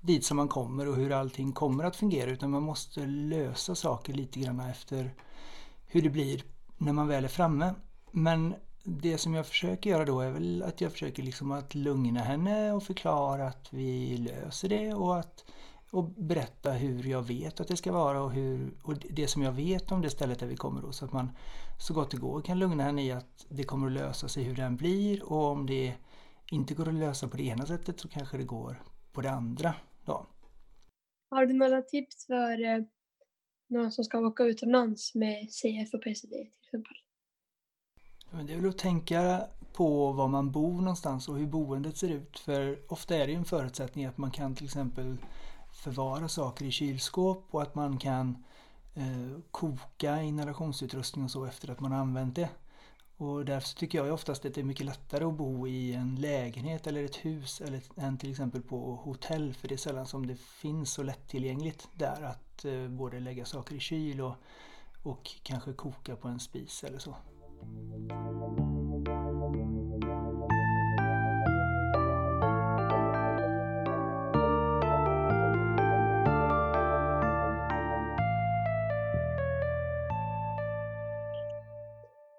dit 0.00 0.24
som 0.24 0.36
man 0.36 0.48
kommer 0.48 0.88
och 0.88 0.96
hur 0.96 1.12
allting 1.12 1.52
kommer 1.52 1.84
att 1.84 1.96
fungera 1.96 2.30
utan 2.30 2.50
man 2.50 2.62
måste 2.62 3.00
lösa 3.06 3.74
saker 3.74 4.12
lite 4.12 4.40
grann 4.40 4.60
efter 4.60 5.14
hur 5.86 6.02
det 6.02 6.10
blir 6.10 6.42
när 6.76 6.92
man 6.92 7.08
väl 7.08 7.24
är 7.24 7.28
framme. 7.28 7.74
Men 8.10 8.54
det 8.84 9.18
som 9.18 9.34
jag 9.34 9.46
försöker 9.46 9.90
göra 9.90 10.04
då 10.04 10.20
är 10.20 10.30
väl 10.30 10.62
att 10.62 10.80
jag 10.80 10.92
försöker 10.92 11.22
liksom 11.22 11.52
att 11.52 11.74
lugna 11.74 12.20
henne 12.20 12.72
och 12.72 12.82
förklara 12.82 13.46
att 13.46 13.68
vi 13.70 14.16
löser 14.16 14.68
det 14.68 14.94
och 14.94 15.18
att 15.18 15.44
och 15.90 16.04
berätta 16.04 16.72
hur 16.72 17.04
jag 17.04 17.22
vet 17.22 17.60
att 17.60 17.68
det 17.68 17.76
ska 17.76 17.92
vara 17.92 18.22
och, 18.22 18.32
hur, 18.32 18.74
och 18.82 18.94
det 19.10 19.26
som 19.26 19.42
jag 19.42 19.52
vet 19.52 19.92
om 19.92 20.02
det 20.02 20.10
stället 20.10 20.38
där 20.38 20.46
vi 20.46 20.56
kommer 20.56 20.82
då. 20.82 20.92
Så 20.92 21.04
att 21.04 21.12
man 21.12 21.30
så 21.78 21.94
gott 21.94 22.10
det 22.10 22.16
går 22.16 22.40
kan 22.40 22.58
lugna 22.58 22.82
henne 22.82 23.02
i 23.02 23.12
att 23.12 23.46
det 23.48 23.64
kommer 23.64 23.86
att 23.86 23.92
lösa 23.92 24.28
sig 24.28 24.42
hur 24.42 24.56
den 24.56 24.76
blir 24.76 25.32
och 25.32 25.44
om 25.44 25.66
det 25.66 25.94
inte 26.50 26.74
går 26.74 26.88
att 26.88 26.94
lösa 26.94 27.28
på 27.28 27.36
det 27.36 27.42
ena 27.42 27.66
sättet 27.66 28.00
så 28.00 28.08
kanske 28.08 28.36
det 28.36 28.44
går 28.44 28.82
på 29.12 29.20
det 29.20 29.30
andra. 29.30 29.74
Då. 30.04 30.26
Har 31.30 31.46
du 31.46 31.52
några 31.54 31.82
tips 31.82 32.26
för 32.26 32.64
eh, 32.64 32.84
någon 33.68 33.92
som 33.92 34.04
ska 34.04 34.18
åka 34.18 34.44
utomlands 34.44 35.14
med 35.14 35.52
CF 35.52 35.94
och 35.94 36.02
PCD 36.02 36.30
till 36.30 36.62
exempel? 36.64 36.96
Det 38.46 38.52
är 38.52 38.56
väl 38.56 38.68
att 38.68 38.78
tänka 38.78 39.46
på 39.72 40.12
var 40.12 40.28
man 40.28 40.50
bor 40.50 40.80
någonstans 40.80 41.28
och 41.28 41.38
hur 41.38 41.46
boendet 41.46 41.96
ser 41.96 42.08
ut. 42.08 42.38
För 42.38 42.78
ofta 42.88 43.16
är 43.16 43.26
det 43.26 43.32
en 43.32 43.44
förutsättning 43.44 44.04
att 44.04 44.18
man 44.18 44.30
kan 44.30 44.54
till 44.54 44.64
exempel 44.64 45.16
förvara 45.76 46.28
saker 46.28 46.64
i 46.64 46.70
kylskåp 46.70 47.46
och 47.50 47.62
att 47.62 47.74
man 47.74 47.98
kan 47.98 48.44
eh, 48.94 49.40
koka 49.50 50.22
inhalationsutrustning 50.22 51.24
och 51.24 51.30
så 51.30 51.44
efter 51.44 51.70
att 51.70 51.80
man 51.80 51.92
har 51.92 51.98
använt 51.98 52.34
det. 52.34 52.48
Och 53.16 53.44
därför 53.44 53.74
tycker 53.74 53.98
jag 53.98 54.14
oftast 54.14 54.44
att 54.44 54.54
det 54.54 54.60
är 54.60 54.64
mycket 54.64 54.86
lättare 54.86 55.24
att 55.24 55.34
bo 55.34 55.66
i 55.66 55.94
en 55.94 56.16
lägenhet 56.16 56.86
eller 56.86 57.04
ett 57.04 57.16
hus 57.16 57.60
eller, 57.60 57.82
än 57.96 58.18
till 58.18 58.30
exempel 58.30 58.62
på 58.62 58.94
hotell. 58.94 59.54
För 59.54 59.68
det 59.68 59.74
är 59.74 59.78
sällan 59.78 60.06
som 60.06 60.26
det 60.26 60.36
finns 60.36 60.92
så 60.92 61.02
lättillgängligt 61.02 61.88
där 61.94 62.22
att 62.22 62.64
eh, 62.64 62.88
både 62.88 63.20
lägga 63.20 63.44
saker 63.44 63.74
i 63.74 63.80
kyl 63.80 64.20
och, 64.20 64.34
och 65.02 65.30
kanske 65.42 65.72
koka 65.72 66.16
på 66.16 66.28
en 66.28 66.40
spis 66.40 66.84
eller 66.84 66.98
så. 66.98 67.16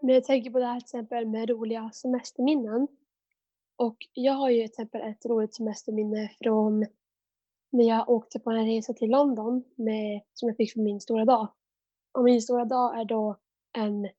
Men 0.07 0.13
jag 0.13 0.23
tänker 0.23 0.51
på 0.51 0.59
det 0.59 0.65
här 0.65 0.79
till 0.79 0.85
exempel 0.85 1.27
med 1.27 1.49
roliga 1.49 1.91
semesterminnen. 1.93 2.87
Och 3.75 3.97
jag 4.13 4.33
har 4.33 4.49
ju 4.49 4.57
till 4.57 4.65
exempel 4.65 5.01
ett 5.01 5.25
roligt 5.25 5.55
semesterminne 5.55 6.31
från 6.41 6.85
när 7.69 7.83
jag 7.87 8.09
åkte 8.09 8.39
på 8.39 8.51
en 8.51 8.65
resa 8.65 8.93
till 8.93 9.09
London 9.09 9.63
med, 9.75 10.21
som 10.33 10.47
jag 10.47 10.57
fick 10.57 10.73
för 10.73 10.79
min 10.79 11.01
stora 11.01 11.25
dag. 11.25 11.47
Och 12.11 12.23
min 12.23 12.41
stora 12.41 12.65
dag 12.65 12.99
är 12.99 13.05
då 13.05 13.37
en, 13.77 14.09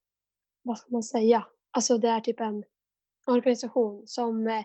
vad 0.63 0.79
ska 0.79 0.93
man 0.93 1.03
säga, 1.03 1.47
alltså 1.71 1.99
det 1.99 2.09
är 2.09 2.21
typ 2.21 2.41
en 2.41 2.65
organisation 3.27 4.03
som 4.07 4.47
eh, 4.47 4.65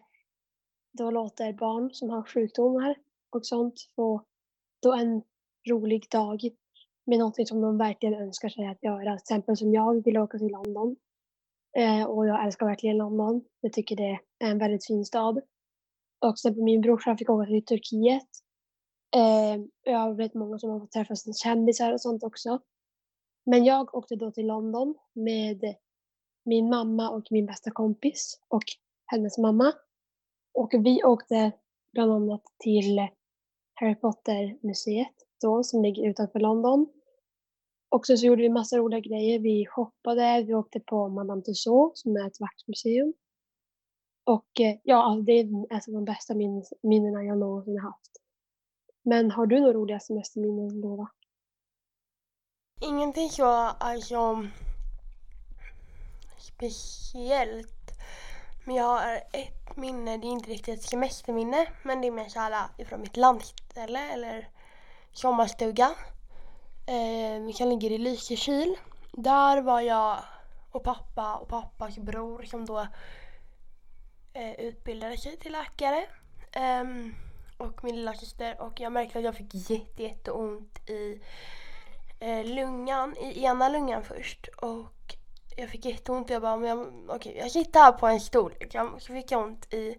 då 0.92 1.12
låter 1.12 1.54
barn 1.54 1.94
som 1.94 2.10
har 2.10 2.24
sjukdomar 2.24 2.96
och 3.30 3.46
sånt 3.46 3.90
få 3.96 4.24
då 4.82 4.94
en 4.94 5.22
rolig 5.70 6.08
dag 6.12 6.50
med 7.06 7.20
någonting 7.20 7.46
som 7.46 7.62
de 7.62 7.78
verkligen 7.78 8.22
önskar 8.22 8.50
sig 8.50 8.68
att 8.68 8.84
göra. 8.84 9.18
Till 9.18 9.24
exempel 9.24 9.58
som 9.58 9.74
jag 9.74 10.04
vill 10.06 10.18
åka 10.18 10.38
till 10.38 10.52
London. 10.52 10.96
Eh, 11.78 12.04
och 12.04 12.28
jag 12.28 12.46
älskar 12.46 12.66
verkligen 12.66 12.98
London. 12.98 13.42
Jag 13.62 13.74
tycker 13.74 13.96
det 13.96 14.20
är 14.40 14.52
en 14.52 14.58
väldigt 14.58 14.88
fin 14.88 15.06
stad. 15.06 15.42
Och 16.26 16.40
sen 16.40 16.64
min 16.64 16.82
brorsa 16.82 17.18
fick 17.18 17.30
åka 17.30 17.46
till 17.46 17.66
Turkiet. 17.66 18.28
Eh, 19.16 19.62
jag 19.84 20.16
vet 20.16 20.34
många 20.34 20.60
som 20.60 20.70
har 20.70 20.80
fått 20.80 20.92
träffa 20.92 21.16
sina 21.16 21.34
kändisar 21.34 21.94
och 21.94 22.02
sånt 22.02 22.24
också. 22.24 22.60
Men 23.46 23.66
jag 23.66 23.96
åkte 23.96 24.16
då 24.16 24.32
till 24.32 24.48
London 24.48 24.96
med 25.14 25.76
min 26.46 26.70
mamma 26.70 27.10
och 27.10 27.28
min 27.30 27.46
bästa 27.46 27.72
kompis 27.72 28.40
och 28.48 28.64
hennes 29.06 29.38
mamma. 29.38 29.74
Och 30.54 30.72
vi 30.74 31.04
åkte 31.04 31.52
bland 31.94 32.12
annat 32.12 32.44
till 32.58 33.08
Harry 33.74 33.96
Potter-museet 33.96 35.14
då, 35.42 35.64
som 35.64 35.82
ligger 35.82 36.10
utanför 36.10 36.40
London. 36.40 36.88
Och 37.94 38.06
så, 38.06 38.18
så 38.18 38.26
gjorde 38.26 38.42
vi 38.42 38.50
massa 38.50 38.78
roliga 38.78 39.00
grejer. 39.00 39.40
Vi 39.40 39.66
shoppade, 39.66 40.44
vi 40.48 40.54
åkte 40.54 40.80
på 40.80 41.10
Madame 41.10 41.42
Tussauds 41.42 42.02
som 42.02 42.16
är 42.16 42.28
ett 42.28 42.40
vaktmuseum. 42.40 43.14
Och 44.24 44.62
eh, 44.62 44.76
ja, 44.84 45.04
alltså, 45.04 45.22
det 45.22 45.32
är 45.32 45.78
ett 45.78 45.88
av 45.88 45.94
de 45.94 46.06
bästa 46.06 46.34
minnena 46.84 47.24
jag 47.24 47.38
någonsin 47.38 47.80
haft. 47.80 48.12
Men 49.04 49.32
har 49.32 49.46
du 49.46 49.60
några 49.60 49.74
roliga 49.74 50.00
semesterminnen, 50.00 50.82
Lova? 50.82 51.10
Ingenting 52.82 53.30
så 53.30 53.46
alltså 53.80 54.48
speciellt. 56.38 57.92
Men 58.66 58.76
jag 58.76 58.84
har 58.84 59.16
ett 59.16 59.78
minne, 59.78 60.18
det 60.18 60.28
är 60.28 60.32
inte 60.32 60.50
riktigt 60.50 60.80
ett 60.80 60.90
semesterminne, 60.90 61.68
men 61.84 62.02
det 62.02 62.08
är 62.08 62.12
mer 62.12 62.30
såhär 62.30 62.52
eh, 62.52 62.82
ifrån 62.82 63.02
mitt 63.02 63.18
landställe 63.18 64.14
eller 64.14 64.50
sommarstuga. 65.12 65.96
Eh, 66.86 67.54
som 67.54 67.70
ligger 67.70 67.92
i 67.92 67.98
Lysekil. 67.98 68.76
Där 69.12 69.62
var 69.62 69.82
jag 69.82 70.24
och 70.72 70.84
pappa 70.84 71.36
och 71.36 71.48
pappas 71.48 71.98
bror 71.98 72.44
som 72.44 72.66
då 72.66 72.88
eh, 74.34 74.54
utbildade 74.60 75.18
sig 75.18 75.38
till 75.38 75.52
läkare. 75.52 76.06
Eh, 76.52 76.84
och 77.58 77.84
min 77.84 77.96
lilla 77.96 78.14
syster 78.14 78.62
och 78.62 78.80
jag 78.80 78.92
märkte 78.92 79.20
att 79.20 79.26
jag 79.26 79.36
fick 79.36 79.70
jätte, 79.70 80.04
jätteont 80.04 80.90
i 80.90 81.22
eh, 82.20 82.46
lungan, 82.46 83.18
i 83.18 83.44
ena 83.44 83.70
lungan 83.70 84.04
först. 84.04 84.48
Och 84.48 85.16
jag 85.58 85.70
fick 85.70 85.86
jätteont 85.86 86.30
och 86.30 86.36
jag 86.36 86.42
bara, 86.42 86.58
men 86.58 86.70
jag, 86.70 86.94
okej, 87.08 87.38
jag 87.38 87.52
sitter 87.52 87.80
här 87.80 87.92
på 87.92 88.08
en 88.08 88.20
stol. 88.20 88.54
Jag, 88.72 89.02
så 89.02 89.14
fick 89.14 89.32
jag 89.32 89.44
ont 89.44 89.74
i 89.74 89.96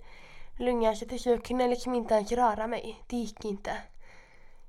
lungan 0.58 0.96
så 0.96 1.06
till 1.06 1.20
slut 1.20 1.46
kunde 1.46 1.64
jag 1.64 1.70
liksom 1.70 1.94
inte 1.94 2.14
ens 2.14 2.32
röra 2.32 2.66
mig. 2.66 3.04
Det 3.06 3.16
gick 3.16 3.44
inte. 3.44 3.72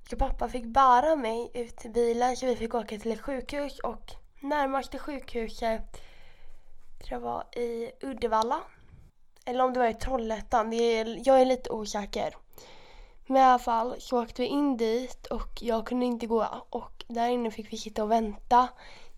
Pappa 0.09 0.49
fick 0.49 0.65
bära 0.65 1.15
mig 1.15 1.51
ut 1.53 1.77
till 1.77 1.91
bilen 1.91 2.37
så 2.37 2.45
vi 2.45 2.55
fick 2.55 2.75
åka 2.75 2.97
till 2.99 3.11
ett 3.11 3.21
sjukhus 3.21 3.79
och 3.79 4.11
närmaste 4.39 4.99
sjukhuset 4.99 6.01
tror 7.03 7.11
jag 7.11 7.19
var 7.19 7.57
i 7.57 7.91
Uddevalla. 8.01 8.61
Eller 9.45 9.63
om 9.63 9.73
det 9.73 9.79
var 9.79 9.87
i 9.87 9.93
Trollhättan, 9.93 10.69
det 10.69 10.75
är, 10.75 11.27
jag 11.27 11.41
är 11.41 11.45
lite 11.45 11.69
osäker. 11.69 12.35
Men 13.27 13.37
i 13.37 13.45
alla 13.45 13.59
fall 13.59 13.95
så 13.99 14.23
åkte 14.23 14.41
vi 14.41 14.47
in 14.47 14.77
dit 14.77 15.25
och 15.25 15.49
jag 15.61 15.87
kunde 15.87 16.05
inte 16.05 16.27
gå 16.27 16.47
och 16.69 17.03
där 17.07 17.29
inne 17.29 17.51
fick 17.51 17.73
vi 17.73 17.77
sitta 17.77 18.03
och 18.03 18.11
vänta 18.11 18.67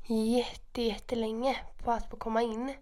jätte, 0.07 0.81
jättelänge 0.81 1.57
på 1.83 1.91
att 1.91 2.09
få 2.09 2.17
komma 2.17 2.41
in. 2.41 2.73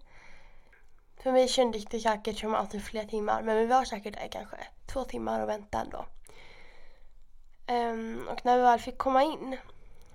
För 1.22 1.32
mig 1.32 1.48
kändes 1.48 1.84
det 1.84 2.00
säkert 2.00 2.38
som 2.38 2.54
att 2.54 2.70
det 2.70 2.80
flera 2.80 3.08
timmar 3.08 3.42
men 3.42 3.56
vi 3.56 3.66
var 3.66 3.84
säkert 3.84 4.14
där 4.14 4.28
kanske 4.28 4.56
två 4.86 5.04
timmar 5.04 5.40
och 5.40 5.48
väntade 5.48 5.84
ändå. 5.84 6.04
Um, 7.68 8.28
och 8.28 8.44
när 8.44 8.56
vi 8.56 8.62
väl 8.62 8.78
fick 8.78 8.98
komma 8.98 9.22
in 9.22 9.56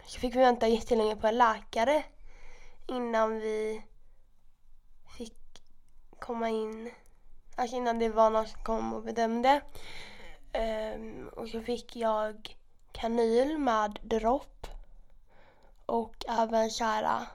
så 0.05 0.19
fick 0.19 0.35
vi 0.35 0.39
vänta 0.39 0.67
jättelänge 0.67 1.15
på 1.15 1.27
en 1.27 1.37
läkare 1.37 2.03
innan 2.87 3.39
vi 3.39 3.83
fick 5.17 5.63
komma 6.19 6.49
in. 6.49 6.91
Alltså 7.55 7.75
innan 7.75 7.99
det 7.99 8.09
var 8.09 8.29
någon 8.29 8.47
som 8.47 8.63
kom 8.63 8.93
och 8.93 9.03
bedömde. 9.03 9.61
Um, 10.95 11.27
och 11.27 11.47
så 11.47 11.61
fick 11.61 11.95
jag 11.95 12.57
kanyl 12.91 13.57
med 13.57 13.99
dropp. 14.01 14.67
Och 15.85 16.15
även 16.27 16.69
kära, 16.69 17.27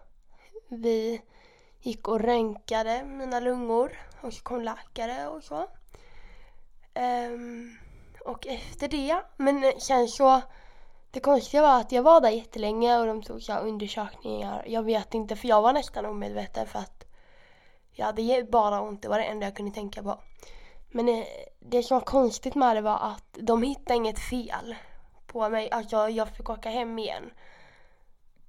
vi 0.68 1.22
gick 1.80 2.08
och 2.08 2.20
röntgade 2.20 3.04
mina 3.04 3.40
lungor 3.40 3.92
och 4.20 4.32
så 4.32 4.42
kom 4.42 4.62
läkare 4.62 5.28
och 5.28 5.42
så. 5.42 5.68
Um, 6.94 7.78
och 8.26 8.46
efter 8.46 8.88
det, 8.88 9.16
men 9.36 9.72
sen 9.78 10.08
så 10.08 10.40
det 11.10 11.20
konstiga 11.20 11.62
var 11.62 11.80
att 11.80 11.92
jag 11.92 12.02
var 12.02 12.20
där 12.20 12.30
jättelänge 12.30 12.98
och 12.98 13.06
de 13.06 13.22
tog 13.22 13.42
så 13.42 13.58
undersökningar. 13.58 14.64
Jag 14.66 14.82
vet 14.82 15.14
inte 15.14 15.36
för 15.36 15.48
jag 15.48 15.62
var 15.62 15.72
nästan 15.72 16.06
omedveten 16.06 16.66
för 16.66 16.78
att 16.78 17.04
jag 17.92 18.06
hade 18.06 18.44
bara 18.50 18.80
ont. 18.80 19.02
Det 19.02 19.08
var 19.08 19.18
det 19.18 19.24
enda 19.24 19.46
jag 19.46 19.56
kunde 19.56 19.74
tänka 19.74 20.02
på. 20.02 20.20
Men 20.90 21.08
eh, 21.08 21.24
det 21.58 21.82
som 21.82 21.98
var 21.98 22.04
konstigt 22.04 22.54
med 22.54 22.76
det 22.76 22.80
var 22.80 22.98
att 22.98 23.38
de 23.40 23.62
hittade 23.62 23.94
inget 23.94 24.18
fel 24.18 24.76
på 25.26 25.48
mig. 25.48 25.70
Alltså 25.70 26.08
jag 26.08 26.28
fick 26.28 26.50
åka 26.50 26.70
hem 26.70 26.98
igen. 26.98 27.30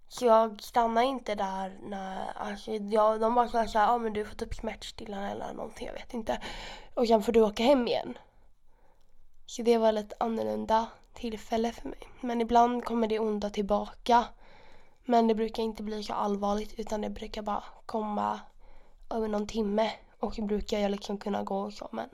Så 0.07 0.25
jag 0.25 0.61
stannade 0.61 1.07
inte 1.07 1.35
där 1.35 1.77
när, 1.81 2.31
alltså 2.35 2.71
jag, 2.71 3.19
de 3.21 3.35
bara 3.35 3.47
sa 3.47 3.67
såhär, 3.67 3.85
ja 3.85 3.93
ah, 3.93 3.97
men 3.97 4.13
du 4.13 4.25
får 4.25 4.35
typ 4.35 4.55
smärtstillande 4.55 5.29
eller 5.29 5.53
någonting, 5.53 5.87
jag 5.87 5.93
vet 5.93 6.13
inte. 6.13 6.41
Och 6.93 7.07
sen 7.07 7.23
får 7.23 7.31
du 7.31 7.41
åka 7.41 7.63
hem 7.63 7.87
igen. 7.87 8.17
Så 9.49 9.61
det 9.61 9.77
var 9.77 9.93
ett 9.93 10.13
annorlunda 10.19 10.87
tillfälle 11.13 11.71
för 11.71 11.89
mig. 11.89 11.99
Men 12.21 12.41
ibland 12.41 12.85
kommer 12.85 13.07
det 13.07 13.19
onda 13.19 13.49
tillbaka. 13.49 14.25
Men 15.05 15.27
det 15.27 15.35
brukar 15.35 15.63
inte 15.63 15.83
bli 15.83 16.03
så 16.03 16.13
allvarligt 16.13 16.79
utan 16.79 17.01
det 17.01 17.09
brukar 17.09 17.41
bara 17.41 17.63
komma 17.85 18.39
över 19.09 19.27
någon 19.27 19.47
timme 19.47 19.91
och 20.19 20.33
då 20.37 20.45
brukar 20.45 20.79
jag 20.79 20.91
liksom 20.91 21.17
kunna 21.17 21.43
gå 21.43 21.59
och 21.59 21.73
så 21.73 21.89
men 21.91 22.09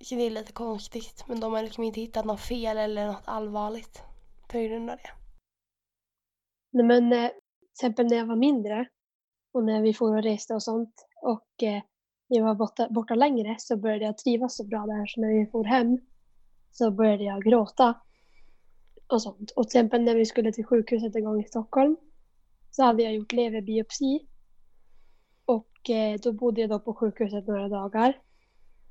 så 0.00 0.14
det 0.14 0.22
är 0.22 0.30
lite 0.30 0.52
konstigt 0.52 1.24
men 1.28 1.40
de 1.40 1.52
har 1.52 1.62
liksom 1.62 1.84
inte 1.84 2.00
hittat 2.00 2.24
något 2.24 2.40
fel 2.40 2.76
eller 2.76 3.06
något 3.06 3.22
allvarligt 3.24 4.02
på 4.48 4.58
grund 4.58 4.90
av 4.90 4.96
det. 4.96 5.10
Nej 6.72 6.86
men 6.86 7.12
eh, 7.12 7.28
till 7.28 7.70
exempel 7.72 8.06
när 8.06 8.16
jag 8.16 8.26
var 8.26 8.36
mindre 8.36 8.88
och 9.52 9.64
när 9.64 9.82
vi 9.82 9.94
får 9.94 10.16
och 10.16 10.22
reste 10.22 10.54
och 10.54 10.62
sånt 10.62 11.06
och 11.22 11.62
eh, 11.62 11.82
jag 12.34 12.44
var 12.44 12.54
borta, 12.54 12.88
borta 12.90 13.14
längre 13.14 13.56
så 13.58 13.76
började 13.76 14.04
jag 14.04 14.18
trivas 14.18 14.56
så 14.56 14.64
bra 14.64 14.86
där 14.86 15.06
så 15.06 15.20
när 15.20 15.28
vi 15.28 15.46
for 15.46 15.64
hem 15.64 15.98
så 16.70 16.90
började 16.90 17.24
jag 17.24 17.44
gråta. 17.44 17.94
och 19.06 19.22
sånt. 19.22 19.50
Och 19.50 19.68
till 19.68 19.78
exempel 19.78 20.02
när 20.02 20.14
vi 20.14 20.26
skulle 20.26 20.52
till 20.52 20.64
sjukhuset 20.64 21.16
en 21.16 21.24
gång 21.24 21.40
i 21.40 21.44
Stockholm 21.44 21.96
så 22.70 22.82
hade 22.82 23.02
jag 23.02 23.14
gjort 23.14 23.32
leverbiopsi. 23.32 24.26
Och 25.44 25.90
eh, 25.90 26.18
då 26.22 26.32
bodde 26.32 26.60
jag 26.60 26.70
då 26.70 26.80
på 26.80 26.94
sjukhuset 26.94 27.46
några 27.46 27.68
dagar. 27.68 28.18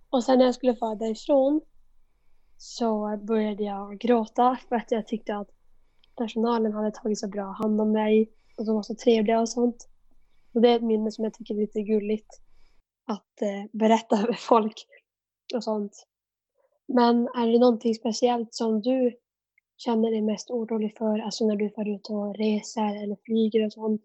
Och 0.09 0.23
sen 0.23 0.37
när 0.37 0.45
jag 0.45 0.55
skulle 0.55 0.75
fara 0.75 0.95
därifrån 0.95 1.61
så 2.57 3.17
började 3.23 3.63
jag 3.63 3.97
gråta 3.97 4.57
för 4.69 4.75
att 4.75 4.91
jag 4.91 5.07
tyckte 5.07 5.35
att 5.35 5.49
personalen 6.17 6.73
hade 6.73 6.91
tagit 6.91 7.19
så 7.19 7.27
bra 7.27 7.51
hand 7.51 7.81
om 7.81 7.91
mig 7.91 8.31
och 8.57 8.65
de 8.65 8.75
var 8.75 8.83
så 8.83 8.95
trevliga 8.95 9.41
och 9.41 9.49
sånt. 9.49 9.89
Och 10.53 10.61
det 10.61 10.69
är 10.69 10.75
ett 10.75 10.83
minne 10.83 11.11
som 11.11 11.23
jag 11.23 11.33
tycker 11.33 11.55
är 11.55 11.59
lite 11.59 11.81
gulligt 11.81 12.41
att 13.05 13.41
eh, 13.41 13.63
berätta 13.71 14.17
för 14.17 14.33
folk 14.37 14.85
och 15.55 15.63
sånt. 15.63 16.07
Men 16.87 17.27
är 17.27 17.47
det 17.47 17.59
någonting 17.59 17.95
speciellt 17.95 18.53
som 18.53 18.81
du 18.81 19.17
känner 19.77 20.11
dig 20.11 20.21
mest 20.21 20.49
orolig 20.49 20.97
för, 20.97 21.19
alltså 21.19 21.45
när 21.45 21.55
du 21.55 21.69
far 21.69 21.95
ut 21.95 22.09
och 22.09 22.35
reser 22.35 23.03
eller 23.03 23.17
flyger 23.25 23.65
och 23.65 23.73
sånt 23.73 24.01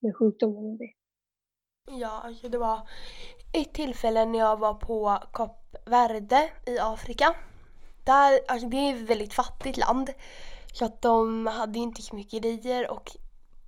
med 0.00 0.16
sjukdomen 0.16 0.64
och 0.64 0.78
det? 0.78 0.92
Ja, 1.90 2.20
alltså 2.24 2.48
det 2.48 2.58
var 2.58 2.88
ett 3.52 3.72
tillfälle 3.72 4.24
när 4.24 4.38
jag 4.38 4.58
var 4.58 4.74
på 4.74 5.18
Kap 5.32 5.76
Verde 5.86 6.50
i 6.66 6.78
Afrika. 6.78 7.36
Där, 8.04 8.40
alltså 8.48 8.68
det 8.68 8.76
är 8.76 8.94
ett 8.94 9.10
väldigt 9.10 9.34
fattigt 9.34 9.76
land. 9.76 10.10
Så 10.72 10.84
att 10.84 11.02
de 11.02 11.46
hade 11.46 11.78
inte 11.78 12.02
så 12.02 12.16
mycket 12.16 12.42
grejer 12.42 12.90
och 12.90 13.16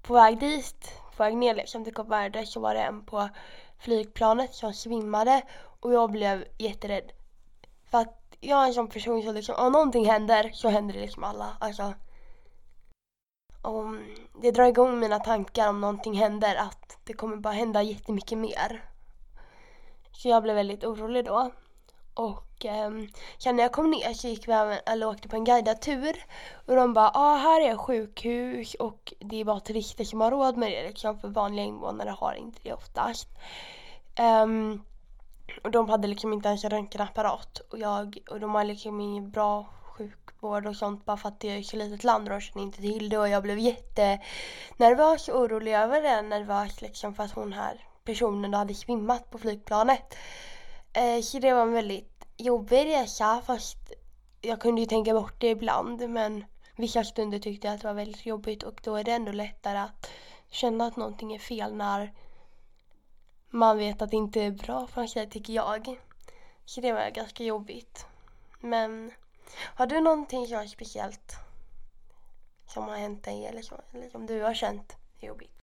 på 0.03 0.15
väg 0.15 0.41
dit, 0.41 0.93
på 1.17 1.23
väg 1.23 1.37
ner 1.37 1.55
liksom 1.55 1.85
till 1.85 1.95
Kap 1.95 2.09
Verde 2.09 2.47
så 2.47 2.61
var 2.61 2.75
det 2.75 2.81
en 2.81 3.05
på 3.05 3.29
flygplanet 3.79 4.55
som 4.55 4.73
svimmade 4.73 5.43
och 5.81 5.93
jag 5.93 6.11
blev 6.11 6.45
jätterädd. 6.59 7.13
För 7.91 7.99
att 7.99 8.37
jag 8.41 8.63
är 8.63 8.67
en 8.67 8.75
sån 8.75 8.89
person 8.89 9.23
som 9.23 9.35
liksom, 9.35 9.55
om 9.59 9.73
någonting 9.73 10.07
händer 10.07 10.51
så 10.55 10.69
händer 10.69 10.95
det 10.95 11.01
liksom 11.01 11.25
alla. 11.25 11.57
Alltså, 11.61 11.95
om 13.63 13.97
mm, 13.97 14.17
det 14.43 14.51
drar 14.51 14.65
igång 14.65 15.01
mina 15.01 15.19
tankar 15.19 15.69
om 15.69 15.81
någonting 15.81 16.15
händer 16.15 16.57
att 16.57 16.99
det 17.05 17.13
kommer 17.13 17.37
bara 17.37 17.55
hända 17.55 17.83
jättemycket 17.83 18.39
mer. 18.39 18.85
Så 20.13 20.29
jag 20.29 20.43
blev 20.43 20.57
väldigt 20.57 20.85
orolig 20.85 21.25
då. 21.25 21.51
Och 22.17 22.65
eh, 22.65 22.91
sen 23.39 23.57
när 23.57 23.63
jag 23.63 23.73
kom 23.73 23.91
ner 23.91 24.15
så 24.15 24.29
gick 24.29 24.49
vi 24.49 24.53
även, 24.53 24.79
eller 24.87 25.09
åkte 25.09 25.29
på 25.29 25.37
en 25.37 25.45
guidad 25.45 25.81
tur. 25.81 26.25
Och 26.67 26.77
de 26.77 26.93
bara, 26.93 27.11
ah, 27.15 27.37
här 27.37 27.61
är 27.61 27.77
sjukhus 27.77 28.75
och 28.75 29.13
det 29.19 29.41
är 29.41 29.45
bara 29.45 29.61
turister 29.61 30.05
som 30.05 30.21
har 30.21 30.31
råd 30.31 30.57
med 30.57 30.73
det 30.73 30.89
liksom. 30.89 31.19
För 31.19 31.29
vanliga 31.29 31.65
invånare 31.65 32.11
har 32.11 32.35
inte 32.35 32.61
det 32.63 32.73
oftast. 32.73 33.29
Um, 34.21 34.85
och 35.63 35.71
de 35.71 35.89
hade 35.89 36.09
liksom 36.09 36.33
inte 36.33 36.49
ens 36.49 36.65
en 36.65 36.71
röntgenapparat. 36.71 37.61
Och, 37.71 37.79
jag, 37.79 38.19
och 38.31 38.41
de 38.41 38.55
har 38.55 38.65
liksom 38.65 39.01
ingen 39.01 39.31
bra 39.31 39.67
sjukvård 39.83 40.67
och 40.67 40.77
sånt 40.77 41.05
bara 41.05 41.17
för 41.17 41.29
att 41.29 41.41
det 41.41 41.51
är 41.51 41.59
ett 41.59 41.67
så 41.67 41.77
litet 41.77 42.05
land 42.05 42.29
och 42.29 42.35
de 42.35 42.41
känner 42.41 42.63
inte 42.63 42.81
till 42.81 43.09
det. 43.09 43.19
Och 43.19 43.29
jag 43.29 43.43
blev 43.43 43.59
jättenervös 43.59 45.29
och 45.29 45.41
orolig 45.41 45.75
över 45.75 46.03
det. 46.03 46.23
Nervös 46.23 46.81
liksom 46.81 47.15
för 47.15 47.23
att 47.23 47.33
hon 47.33 47.53
här 47.53 47.85
personen 48.05 48.51
då 48.51 48.59
hade 48.59 48.75
svimmat 48.75 49.31
på 49.31 49.39
flygplanet. 49.39 50.17
Eh, 50.97 51.21
så 51.23 51.39
det 51.39 51.53
var 51.53 51.63
en 51.63 51.73
väldigt 51.73 52.27
jobbig 52.37 52.87
resa 52.87 53.43
fast 53.47 53.93
jag 54.41 54.61
kunde 54.61 54.81
ju 54.81 54.87
tänka 54.87 55.13
bort 55.13 55.41
det 55.41 55.49
ibland 55.49 56.11
men 56.11 56.45
vissa 56.77 57.05
stunder 57.05 57.39
tyckte 57.39 57.67
jag 57.67 57.75
att 57.75 57.81
det 57.81 57.87
var 57.87 57.95
väldigt 57.95 58.27
jobbigt 58.27 58.63
och 58.63 58.81
då 58.85 58.97
är 58.97 59.05
det 59.05 59.13
ändå 59.13 59.33
lättare 59.33 59.79
att 59.79 60.11
känna 60.49 60.87
att 60.87 60.97
någonting 60.97 61.35
är 61.35 61.39
fel 61.39 61.75
när 61.75 62.13
man 63.51 63.79
vet 63.79 64.03
att 64.03 64.11
det 64.11 64.17
inte 64.17 64.43
är 64.43 64.51
bra 64.51 64.87
för 64.87 65.07
sig 65.07 65.31
tycker 65.31 65.53
jag. 65.53 66.01
Så 66.65 66.81
det 66.81 66.93
var 66.93 67.11
ganska 67.11 67.45
jobbigt. 67.45 68.07
Men 68.61 69.13
har 69.75 69.87
du 69.87 70.01
någonting 70.01 70.47
som 70.47 70.59
är 70.59 70.67
speciellt 70.67 71.33
som 72.67 72.85
har 72.85 72.97
hänt 72.97 73.25
dig 73.25 73.47
eller, 73.47 73.63
så, 73.63 73.81
eller 73.93 74.11
som 74.11 74.27
du 74.27 74.43
har 74.43 74.55
känt 74.55 74.97
är 75.21 75.27
jobbigt? 75.27 75.59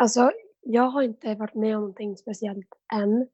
Alltså, 0.00 0.30
jag 0.60 0.90
har 0.90 1.02
inte 1.02 1.34
varit 1.34 1.54
med 1.54 1.76
om 1.76 1.80
någonting 1.80 2.16
speciellt 2.16 2.68
än. 2.92 3.28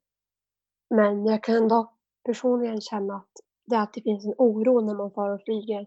Men 0.91 1.27
jag 1.27 1.43
kan 1.45 1.55
ändå 1.57 1.93
personligen 2.25 2.81
känna 2.81 3.17
att 3.17 3.33
det 3.67 3.77
alltid 3.77 4.03
finns 4.03 4.25
en 4.25 4.35
oro 4.39 4.81
när 4.81 4.95
man 4.95 5.11
far 5.11 5.31
och 5.31 5.43
flyger 5.45 5.87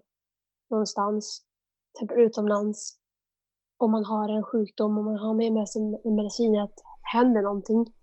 någonstans, 0.69 1.41
till 1.93 2.03
exempel 2.05 2.25
utomlands. 2.25 2.99
Om 3.77 3.91
man 3.91 4.05
har 4.05 4.29
en 4.29 4.43
sjukdom 4.43 4.97
och 4.97 5.03
man 5.03 5.17
har 5.17 5.33
med 5.33 5.69
sig 5.69 5.81
en 6.03 6.15
medicin 6.15 6.59
att 6.61 6.79
händer 7.01 7.41
någonting. 7.41 7.93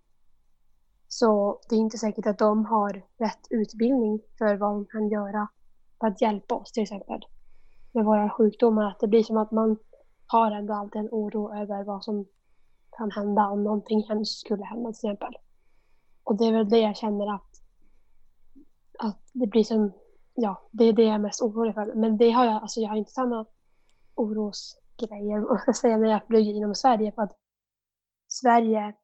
Så 1.08 1.60
det 1.68 1.74
är 1.74 1.78
inte 1.78 1.98
säkert 1.98 2.26
att 2.26 2.38
de 2.38 2.64
har 2.64 2.92
rätt 3.18 3.46
utbildning 3.50 4.20
för 4.38 4.56
vad 4.56 4.70
de 4.70 4.86
kan 4.86 5.08
göra 5.08 5.48
för 6.00 6.06
att 6.06 6.20
hjälpa 6.22 6.54
oss 6.54 6.72
till 6.72 6.82
exempel. 6.82 7.20
Med 7.92 8.04
våra 8.04 8.30
sjukdomar. 8.30 8.84
Att 8.84 9.00
det 9.00 9.08
blir 9.08 9.22
som 9.22 9.36
att 9.36 9.50
man 9.50 9.76
har 10.26 10.50
ändå 10.50 10.74
alltid 10.74 11.00
en 11.00 11.08
oro 11.12 11.54
över 11.54 11.84
vad 11.84 12.04
som 12.04 12.26
kan 12.90 13.10
hända 13.10 13.48
om 13.48 13.64
någonting 13.64 14.02
hemskt 14.08 14.40
skulle 14.40 14.64
hända 14.64 14.92
till 14.92 15.10
exempel. 15.10 15.34
Och 16.30 16.36
det 16.36 16.44
är 16.44 16.52
väl 16.52 16.68
det 16.68 16.78
jag 16.78 16.96
känner 16.96 17.34
att, 17.34 17.62
att 18.98 19.30
det 19.32 19.46
blir 19.46 19.64
som, 19.64 19.92
ja, 20.34 20.68
det 20.70 20.84
är 20.84 20.92
det 20.92 21.02
jag 21.02 21.14
är 21.14 21.18
mest 21.18 21.42
orolig 21.42 21.74
för. 21.74 21.94
Men 21.94 22.16
det 22.16 22.30
har 22.30 22.44
jag, 22.44 22.54
alltså 22.54 22.80
jag 22.80 22.88
har 22.88 22.96
inte 22.96 23.10
samma 23.10 23.46
orosgrejer, 24.14 25.50
om 25.50 25.60
jag 25.66 25.76
säga, 25.76 25.96
när 25.96 26.10
jag 26.10 26.26
flyger 26.26 26.54
inom 26.54 26.74
Sverige. 26.74 27.12
För 27.12 27.22
att 27.22 27.36
Sverige 28.28 28.94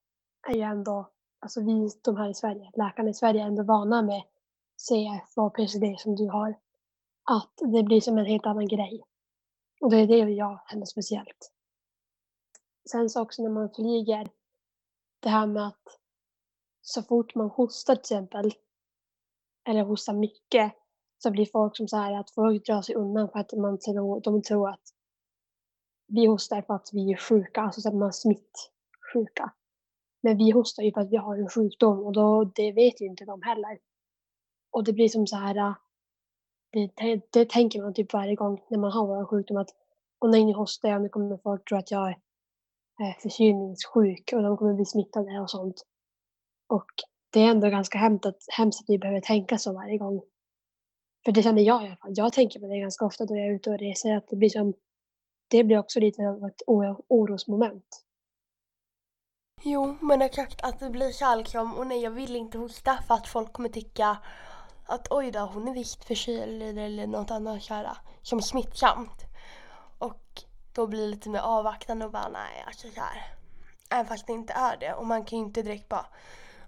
är 0.48 0.54
ju 0.54 0.62
ändå, 0.62 1.10
alltså 1.38 1.60
vi, 1.60 1.90
de 2.04 2.16
här 2.16 2.30
i 2.30 2.34
Sverige, 2.34 2.70
läkarna 2.76 3.08
i 3.08 3.14
Sverige 3.14 3.42
är 3.42 3.46
ändå 3.46 3.62
vana 3.62 4.02
med 4.02 4.22
CF 4.76 5.36
och 5.36 5.54
PCD 5.54 5.96
som 5.98 6.16
du 6.16 6.28
har. 6.28 6.58
Att 7.24 7.72
det 7.72 7.82
blir 7.82 8.00
som 8.00 8.18
en 8.18 8.26
helt 8.26 8.46
annan 8.46 8.68
grej. 8.68 9.02
Och 9.80 9.90
det 9.90 9.96
är 9.96 10.06
det 10.06 10.18
jag 10.18 10.60
känner 10.70 10.86
speciellt. 10.86 11.52
Sen 12.90 13.10
så 13.10 13.22
också 13.22 13.42
när 13.42 13.50
man 13.50 13.70
flyger, 13.70 14.28
det 15.20 15.28
här 15.28 15.46
med 15.46 15.66
att 15.66 15.98
så 16.88 17.02
fort 17.02 17.34
man 17.34 17.50
hostar 17.50 17.94
till 17.94 18.00
exempel, 18.00 18.52
eller 19.68 19.82
hostar 19.82 20.14
mycket, 20.14 20.72
så 21.18 21.30
blir 21.30 21.46
folk 21.46 21.76
som 21.76 21.88
så 21.88 21.96
här 21.96 22.20
att 22.20 22.30
folk 22.30 22.66
drar 22.66 22.82
sig 22.82 22.94
undan 22.94 23.28
för 23.28 23.38
att 23.38 23.52
man 23.52 23.78
tror, 23.78 24.20
de 24.20 24.42
tror 24.42 24.68
att 24.68 24.82
vi 26.06 26.26
hostar 26.26 26.62
för 26.62 26.74
att 26.74 26.90
vi 26.92 27.12
är 27.12 27.16
sjuka, 27.16 27.60
alltså 27.60 27.80
så 27.80 27.88
att 27.88 27.94
man 27.94 28.08
är 28.08 28.12
smittsjuka. 28.12 29.52
Men 30.22 30.36
vi 30.36 30.50
hostar 30.50 30.82
ju 30.82 30.92
för 30.92 31.00
att 31.00 31.10
vi 31.10 31.16
har 31.16 31.36
en 31.36 31.48
sjukdom 31.48 31.98
och 31.98 32.12
då, 32.12 32.44
det 32.44 32.72
vet 32.72 33.00
ju 33.00 33.06
inte 33.06 33.24
de 33.24 33.42
heller. 33.42 33.78
Och 34.70 34.84
det 34.84 34.92
blir 34.92 35.08
som 35.08 35.26
så 35.26 35.36
här, 35.36 35.56
äh, 35.56 35.74
det, 36.72 36.92
det, 36.96 37.32
det 37.32 37.50
tänker 37.50 37.82
man 37.82 37.94
typ 37.94 38.12
varje 38.12 38.34
gång 38.34 38.64
när 38.70 38.78
man 38.78 38.92
har 38.92 39.18
en 39.18 39.26
sjukdom 39.26 39.56
att 39.56 39.70
och 40.18 40.30
nej, 40.30 40.44
nu 40.44 40.52
hostar 40.52 40.88
jag, 40.88 41.02
nu 41.02 41.08
kommer 41.08 41.36
folk 41.36 41.68
tro 41.68 41.78
att 41.78 41.90
jag 41.90 42.08
är 42.08 42.16
äh, 43.00 43.18
förkylningssjuk 43.22 44.32
och 44.32 44.42
de 44.42 44.56
kommer 44.56 44.74
bli 44.74 44.84
smittade 44.84 45.40
och 45.40 45.50
sånt. 45.50 45.84
Och 46.66 46.90
det 47.30 47.40
är 47.40 47.50
ändå 47.50 47.68
ganska 47.68 47.98
hemskt 47.98 48.26
att, 48.26 48.38
hemskt 48.48 48.80
att 48.80 48.88
vi 48.88 48.98
behöver 48.98 49.20
tänka 49.20 49.58
så 49.58 49.72
varje 49.72 49.98
gång. 49.98 50.22
För 51.24 51.32
det 51.32 51.42
känner 51.42 51.62
jag 51.62 51.82
i 51.82 51.86
alla 51.86 51.96
fall. 51.96 52.12
Jag 52.14 52.32
tänker 52.32 52.60
på 52.60 52.66
det 52.66 52.78
ganska 52.78 53.04
ofta 53.04 53.26
då 53.26 53.36
jag 53.36 53.46
är 53.46 53.50
ute 53.50 53.70
och 53.70 53.78
reser. 53.78 54.16
Att 54.16 54.28
det, 54.28 54.36
blir 54.36 54.48
som, 54.48 54.74
det 55.48 55.64
blir 55.64 55.78
också 55.78 56.00
lite 56.00 56.22
av 56.22 56.44
ett 56.44 56.62
orosmoment. 57.08 58.02
Jo, 59.62 59.96
men 60.00 60.22
exakt 60.22 60.64
att 60.64 60.80
det 60.80 60.90
blir 60.90 61.12
kärlekram 61.12 61.38
liksom, 61.38 61.78
och 61.78 61.86
nej 61.86 62.02
jag 62.02 62.10
vill 62.10 62.36
inte 62.36 62.58
hosta 62.58 62.98
för 63.06 63.14
att 63.14 63.28
folk 63.28 63.52
kommer 63.52 63.68
tycka 63.68 64.18
att 64.86 65.06
oj 65.10 65.30
då, 65.30 65.40
hon 65.40 65.68
är 65.68 65.74
visst 65.74 66.04
förkyld 66.04 66.62
eller 66.62 67.06
något 67.06 67.30
annat 67.30 67.62
kära, 67.62 67.96
som 68.22 68.42
smittsamt. 68.42 69.24
Och 69.98 70.42
då 70.74 70.86
blir 70.86 71.00
det 71.00 71.06
lite 71.06 71.28
mer 71.28 71.40
avvaktande 71.40 72.04
och 72.04 72.12
bara 72.12 72.28
nej, 72.28 72.64
alltså 72.66 72.88
så 72.88 73.00
här. 73.00 73.36
Även 73.90 74.06
fast 74.06 74.26
det 74.26 74.32
inte 74.32 74.52
är 74.52 74.76
det. 74.76 74.94
Och 74.94 75.06
man 75.06 75.24
kan 75.24 75.38
ju 75.38 75.44
inte 75.44 75.62
direkt 75.62 75.88
bara 75.88 76.06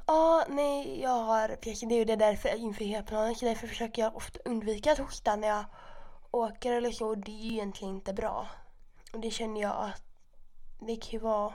ah, 0.09 0.44
nej, 0.49 1.01
jag 1.01 1.23
har 1.23 1.49
PCD 1.57 2.01
och 2.01 2.07
det 2.07 2.12
är 2.12 2.16
därför 2.16 2.57
inför 2.57 2.85
hela 2.85 3.35
så 3.35 3.44
därför 3.44 3.66
försöker 3.66 4.03
jag 4.03 4.16
ofta 4.16 4.40
undvika 4.44 4.92
att 4.92 4.99
hosta 4.99 5.37
när 5.37 5.49
jag 5.49 5.64
åker 6.31 6.73
eller 6.73 6.90
så. 6.90 7.09
Och 7.09 7.18
det 7.18 7.31
är 7.31 7.44
ju 7.44 7.53
egentligen 7.53 7.94
inte 7.94 8.12
bra. 8.12 8.47
Och 9.12 9.21
det 9.21 9.31
känner 9.31 9.61
jag 9.61 9.77
att 9.77 10.03
det 10.81 10.97
kan 10.97 11.11
ju 11.11 11.18
vara 11.18 11.55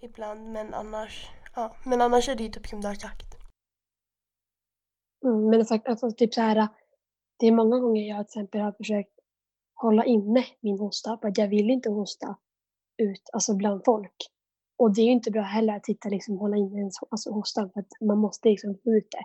ibland, 0.00 0.52
men 0.52 0.74
annars, 0.74 1.30
ja, 1.54 1.76
men 1.84 2.00
annars 2.00 2.28
är 2.28 2.34
det 2.34 2.42
ju 2.42 2.50
typ 2.50 2.66
som 2.66 2.80
du 2.80 2.88
har 2.88 2.94
sagt. 2.94 3.34
Mm, 5.24 5.50
men 5.50 5.64
sagt, 5.64 5.88
alltså, 5.88 6.10
typ 6.10 6.34
så 6.34 6.40
här, 6.40 6.68
det 7.38 7.46
är 7.46 7.52
många 7.52 7.78
gånger 7.78 8.02
jag 8.02 8.28
till 8.28 8.40
exempel 8.40 8.60
har 8.60 8.72
försökt 8.72 9.18
hålla 9.74 10.04
inne 10.04 10.44
min 10.60 10.78
hosta 10.78 11.18
för 11.18 11.28
att 11.28 11.38
jag 11.38 11.48
vill 11.48 11.70
inte 11.70 11.90
hosta 11.90 12.36
ut 12.96 13.30
alltså 13.32 13.54
bland 13.54 13.84
folk. 13.84 14.30
Och 14.78 14.94
det 14.94 15.00
är 15.00 15.04
ju 15.04 15.12
inte 15.12 15.30
bra 15.30 15.42
heller 15.42 15.76
att 15.76 15.86
sitta 15.86 16.08
liksom 16.08 16.38
hålla 16.38 16.56
inne 16.56 16.80
en 16.80 16.90
alltså, 17.10 17.30
hosta 17.30 17.68
för 17.68 17.80
att 17.80 18.00
man 18.00 18.18
måste 18.18 18.48
liksom 18.48 18.78
få 18.84 18.90
ut 18.90 19.10
det. 19.10 19.24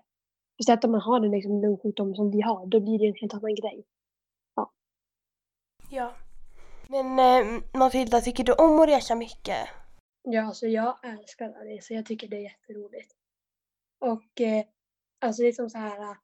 Speciellt 0.55 0.83
om 0.83 0.91
man 0.91 1.01
har 1.01 1.25
en 1.25 1.31
liksom, 1.31 1.61
lungsjukdom 1.61 2.15
som 2.15 2.31
vi 2.31 2.41
har, 2.41 2.65
då 2.65 2.79
blir 2.79 2.99
det 2.99 3.07
en 3.07 3.15
helt 3.21 3.33
annan 3.33 3.55
grej. 3.55 3.85
Ja. 4.55 4.71
Ja. 5.89 6.13
Men 6.87 7.19
eh, 7.19 7.61
Matilda, 7.73 8.21
tycker 8.21 8.43
du 8.43 8.53
om 8.53 8.79
att 8.79 8.89
resa 8.89 9.15
mycket? 9.15 9.67
Ja, 10.23 10.41
alltså 10.41 10.67
jag 10.67 10.97
älskar 11.03 11.49
att 11.49 11.65
resa. 11.65 11.93
Jag 11.93 12.05
tycker 12.05 12.27
det 12.27 12.37
är 12.37 12.43
jätteroligt. 12.43 13.15
Och 13.99 14.41
eh, 14.41 14.65
alltså 15.19 15.41
det 15.41 15.47
är 15.47 15.51
som 15.51 15.69
så 15.69 15.77
här, 15.77 16.17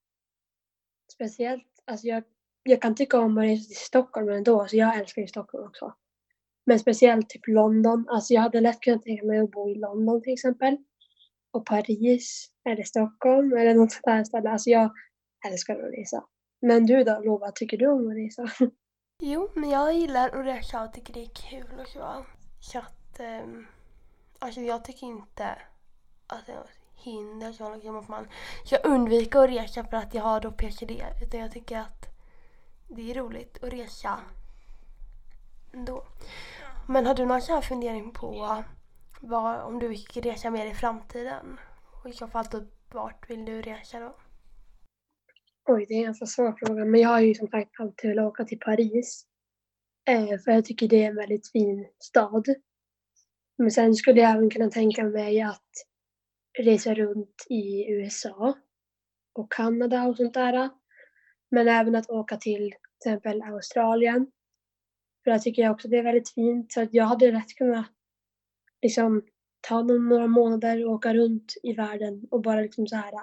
speciellt, 1.11 1.67
alltså 1.85 2.07
jag 2.07 2.23
jag 2.63 2.81
kan 2.81 2.95
tycka 2.95 3.19
om 3.19 3.37
att 3.37 3.43
resa 3.43 3.67
till 3.67 3.75
Stockholm 3.75 4.29
ändå, 4.29 4.67
så 4.67 4.77
jag 4.77 4.97
älskar 4.97 5.21
ju 5.21 5.27
Stockholm 5.27 5.67
också. 5.67 5.93
Men 6.69 6.79
speciellt 6.79 7.29
typ 7.29 7.47
London. 7.47 8.05
Alltså 8.09 8.33
jag 8.33 8.41
hade 8.41 8.61
lätt 8.61 8.79
kunnat 8.79 9.03
tänka 9.03 9.25
mig 9.25 9.39
att 9.39 9.51
bo 9.51 9.69
i 9.69 9.75
London 9.75 10.21
till 10.21 10.33
exempel. 10.33 10.77
Och 11.51 11.65
Paris 11.65 12.49
eller 12.69 12.83
Stockholm 12.83 13.53
eller 13.53 13.75
något 13.75 13.91
sånt 13.91 14.05
där 14.05 14.23
ställe. 14.23 14.49
Alltså 14.49 14.69
jag 14.69 14.91
älskar 15.47 15.73
att 15.73 15.93
resa. 15.93 16.23
Men 16.61 16.85
du 16.85 17.03
då 17.03 17.19
Lova, 17.19 17.51
tycker 17.51 17.77
du 17.77 17.87
om 17.87 18.07
att 18.07 18.15
resa? 18.15 18.49
Jo, 19.21 19.49
men 19.55 19.69
jag 19.69 19.93
gillar 19.93 20.29
att 20.29 20.45
resa 20.45 20.83
och 20.83 20.93
tycker 20.93 21.13
det 21.13 21.21
är 21.21 21.49
kul 21.49 21.79
och 21.79 21.87
så. 21.87 22.25
Så 22.59 22.79
att, 22.79 23.19
um, 23.43 23.67
alltså 24.39 24.61
jag 24.61 24.83
tycker 24.83 25.07
inte 25.07 25.45
att 26.27 26.45
det 26.45 26.51
är 26.51 26.55
något 26.55 26.69
hinder 26.95 27.51
så 27.51 27.75
liksom 27.75 27.97
att 27.97 28.07
man, 28.07 28.27
ska 28.65 28.77
undvika 28.77 29.39
att 29.39 29.49
resa 29.49 29.83
för 29.83 29.97
att 29.97 30.13
jag 30.13 30.23
har 30.23 30.41
då 30.41 30.51
PCD. 30.51 30.91
Utan 31.21 31.39
jag 31.39 31.51
tycker 31.51 31.77
att 31.77 32.05
det 32.87 33.11
är 33.11 33.15
roligt 33.15 33.63
att 33.63 33.73
resa 33.73 34.19
ändå. 35.73 36.03
Men 36.91 37.05
har 37.05 37.15
du 37.15 37.25
någon 37.25 37.41
sån 37.41 37.55
här 37.55 37.61
fundering 37.61 38.13
på 38.13 38.63
vad, 39.21 39.61
om 39.61 39.79
du 39.79 39.87
vill 39.87 40.05
resa 40.15 40.49
mer 40.49 40.65
i 40.65 40.73
framtiden? 40.73 41.59
Och 42.03 42.09
i 42.09 42.13
så 42.13 42.27
fall 42.27 42.45
typ 42.45 42.93
vart 42.93 43.29
vill 43.29 43.45
du 43.45 43.61
resa 43.61 43.99
då? 43.99 44.15
Oj, 45.67 45.85
det 45.87 45.93
är 45.93 45.97
en 45.97 46.03
ganska 46.03 46.25
svår 46.25 46.55
fråga. 46.59 46.85
Men 46.85 47.01
jag 47.01 47.09
har 47.09 47.19
ju 47.19 47.35
som 47.35 47.47
sagt 47.47 47.79
alltid 47.79 48.09
velat 48.09 48.25
åka 48.25 48.45
till 48.45 48.59
Paris. 48.59 49.25
Eh, 50.09 50.39
för 50.43 50.51
jag 50.51 50.65
tycker 50.65 50.87
det 50.87 51.03
är 51.03 51.09
en 51.09 51.15
väldigt 51.15 51.51
fin 51.51 51.87
stad. 51.99 52.45
Men 53.57 53.71
sen 53.71 53.95
skulle 53.95 54.21
jag 54.21 54.31
även 54.31 54.49
kunna 54.49 54.69
tänka 54.69 55.03
mig 55.03 55.41
att 55.41 55.71
resa 56.59 56.93
runt 56.93 57.45
i 57.49 57.91
USA 57.91 58.57
och 59.33 59.51
Kanada 59.51 60.03
och 60.03 60.17
sånt 60.17 60.33
där. 60.33 60.69
Men 61.51 61.67
även 61.67 61.95
att 61.95 62.09
åka 62.09 62.37
till 62.37 62.73
till 62.99 63.11
exempel 63.13 63.41
Australien. 63.41 64.31
För 65.23 65.31
där 65.31 65.39
tycker 65.39 65.61
jag 65.61 65.71
också 65.71 65.87
det 65.87 65.97
är 65.97 66.03
väldigt 66.03 66.29
fint. 66.29 66.71
Så 66.71 66.81
att 66.81 66.93
jag 66.93 67.05
hade 67.05 67.31
rätt 67.31 67.55
kunnat 67.55 67.85
liksom 68.81 69.21
ta 69.61 69.81
några 69.81 70.27
månader 70.27 70.85
och 70.85 70.93
åka 70.93 71.13
runt 71.13 71.53
i 71.63 71.73
världen 71.73 72.27
och 72.31 72.41
bara 72.41 72.61
liksom 72.61 72.87
så 72.87 72.95
här 72.95 73.13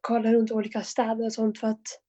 kolla 0.00 0.32
runt 0.32 0.52
olika 0.52 0.82
städer 0.82 1.24
och 1.24 1.32
sånt 1.32 1.58
för 1.58 1.66
att 1.66 2.00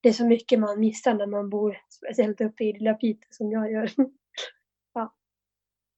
det 0.00 0.08
är 0.08 0.12
så 0.12 0.26
mycket 0.26 0.60
man 0.60 0.80
missar 0.80 1.14
när 1.14 1.26
man 1.26 1.50
bor 1.50 1.78
speciellt 1.90 2.40
uppe 2.40 2.64
i 2.64 2.72
lilla 2.72 2.94
Piteå 2.94 3.28
som 3.30 3.52
jag 3.52 3.72
gör. 3.72 3.90
ja. 4.94 5.14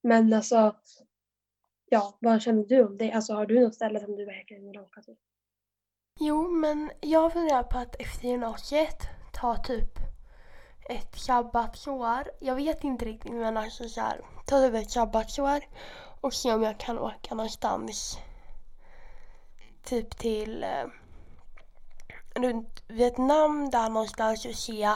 Men 0.02 0.32
alltså, 0.32 0.76
ja, 1.90 2.18
vad 2.20 2.42
känner 2.42 2.64
du 2.64 2.84
om 2.84 2.98
det? 2.98 3.12
Alltså 3.12 3.34
har 3.34 3.46
du 3.46 3.60
något 3.60 3.74
ställe 3.74 4.00
som 4.00 4.16
du 4.16 4.24
verkligen 4.24 4.66
vill 4.66 4.78
åka 4.78 5.02
till? 5.02 5.16
Jo, 6.20 6.48
men 6.48 6.90
jag 7.00 7.32
funderar 7.32 7.62
på 7.62 7.78
att 7.78 8.00
efter 8.00 8.28
gymnasiet 8.28 8.98
ta 9.32 9.56
typ 9.56 9.99
ett 10.90 11.20
sabbatsår. 11.20 12.30
Jag 12.38 12.54
vet 12.54 12.84
inte 12.84 13.04
riktigt 13.04 13.32
men 13.32 13.56
alltså 13.56 13.88
så 13.88 14.00
här, 14.00 14.20
ta 14.44 14.60
typ 14.60 14.74
ett 14.74 14.90
sabbatsår 14.90 15.60
och 16.20 16.34
se 16.34 16.52
om 16.52 16.62
jag 16.62 16.78
kan 16.78 16.98
åka 16.98 17.34
någonstans. 17.34 18.18
Typ 19.84 20.18
till 20.18 20.64
eh, 20.64 20.86
runt 22.34 22.82
Vietnam 22.88 23.70
där 23.70 23.88
någonstans 23.88 24.46
och 24.46 24.54
se 24.54 24.90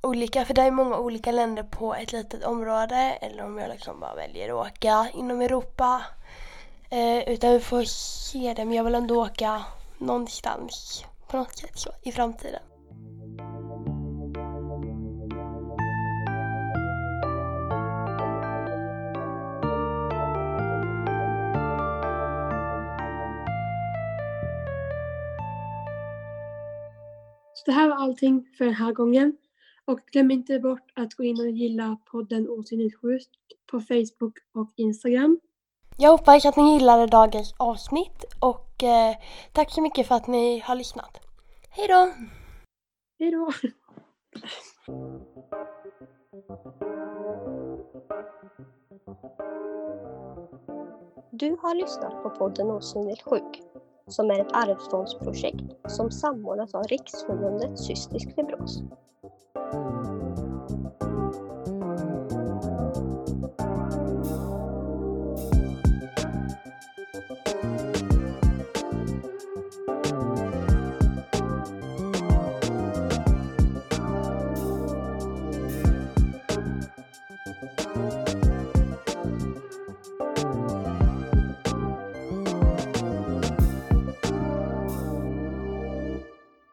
olika, 0.00 0.44
för 0.44 0.54
det 0.54 0.62
är 0.62 0.70
många 0.70 0.98
olika 0.98 1.32
länder 1.32 1.62
på 1.62 1.94
ett 1.94 2.12
litet 2.12 2.44
område 2.44 2.96
eller 2.96 3.44
om 3.44 3.58
jag 3.58 3.70
liksom 3.70 4.00
bara 4.00 4.14
väljer 4.14 4.48
att 4.48 4.66
åka 4.66 5.08
inom 5.14 5.40
Europa. 5.40 6.02
Eh, 6.90 7.28
utan 7.28 7.52
vi 7.52 7.60
får 7.60 7.84
se 7.84 8.54
det 8.56 8.64
men 8.64 8.76
jag 8.76 8.84
vill 8.84 8.94
ändå 8.94 9.22
åka 9.22 9.64
någonstans 9.98 11.04
på 11.28 11.36
något 11.36 11.58
sätt 11.58 11.78
så 11.78 11.90
i 12.02 12.12
framtiden. 12.12 12.62
Det 27.66 27.72
här 27.72 27.88
var 27.88 27.96
allting 27.96 28.46
för 28.58 28.64
den 28.64 28.74
här 28.74 28.92
gången. 28.92 29.36
Och 29.84 30.00
glöm 30.12 30.30
inte 30.30 30.58
bort 30.58 30.92
att 30.94 31.14
gå 31.14 31.24
in 31.24 31.40
och 31.40 31.50
gilla 31.50 31.96
podden 32.10 32.48
Osynligt 32.48 32.96
Schysst 32.96 33.30
på 33.70 33.80
Facebook 33.80 34.38
och 34.54 34.72
Instagram. 34.76 35.40
Jag 35.98 36.10
hoppas 36.10 36.46
att 36.46 36.56
ni 36.56 36.72
gillade 36.72 37.06
dagens 37.06 37.54
avsnitt 37.58 38.24
och 38.40 38.82
eh, 38.82 39.16
tack 39.52 39.70
så 39.70 39.82
mycket 39.82 40.06
för 40.06 40.14
att 40.14 40.26
ni 40.26 40.58
har 40.58 40.74
lyssnat. 40.74 41.18
Hej 41.70 41.88
då! 41.88 42.12
Hej 43.18 43.30
då! 43.30 43.52
Du 51.30 51.56
har 51.62 51.74
lyssnat 51.74 52.22
på 52.22 52.30
podden 52.30 52.70
Osynligt 52.70 53.22
sjuk 53.22 53.71
som 54.12 54.30
är 54.30 54.40
ett 54.40 54.52
arvsfondsprojekt 54.52 55.64
som 55.88 56.10
samordnas 56.10 56.74
av 56.74 56.82
Riksförbundet 56.82 57.78
Cystisk 57.78 58.34
Fibros. 58.34 58.82
Mm. 59.72 60.31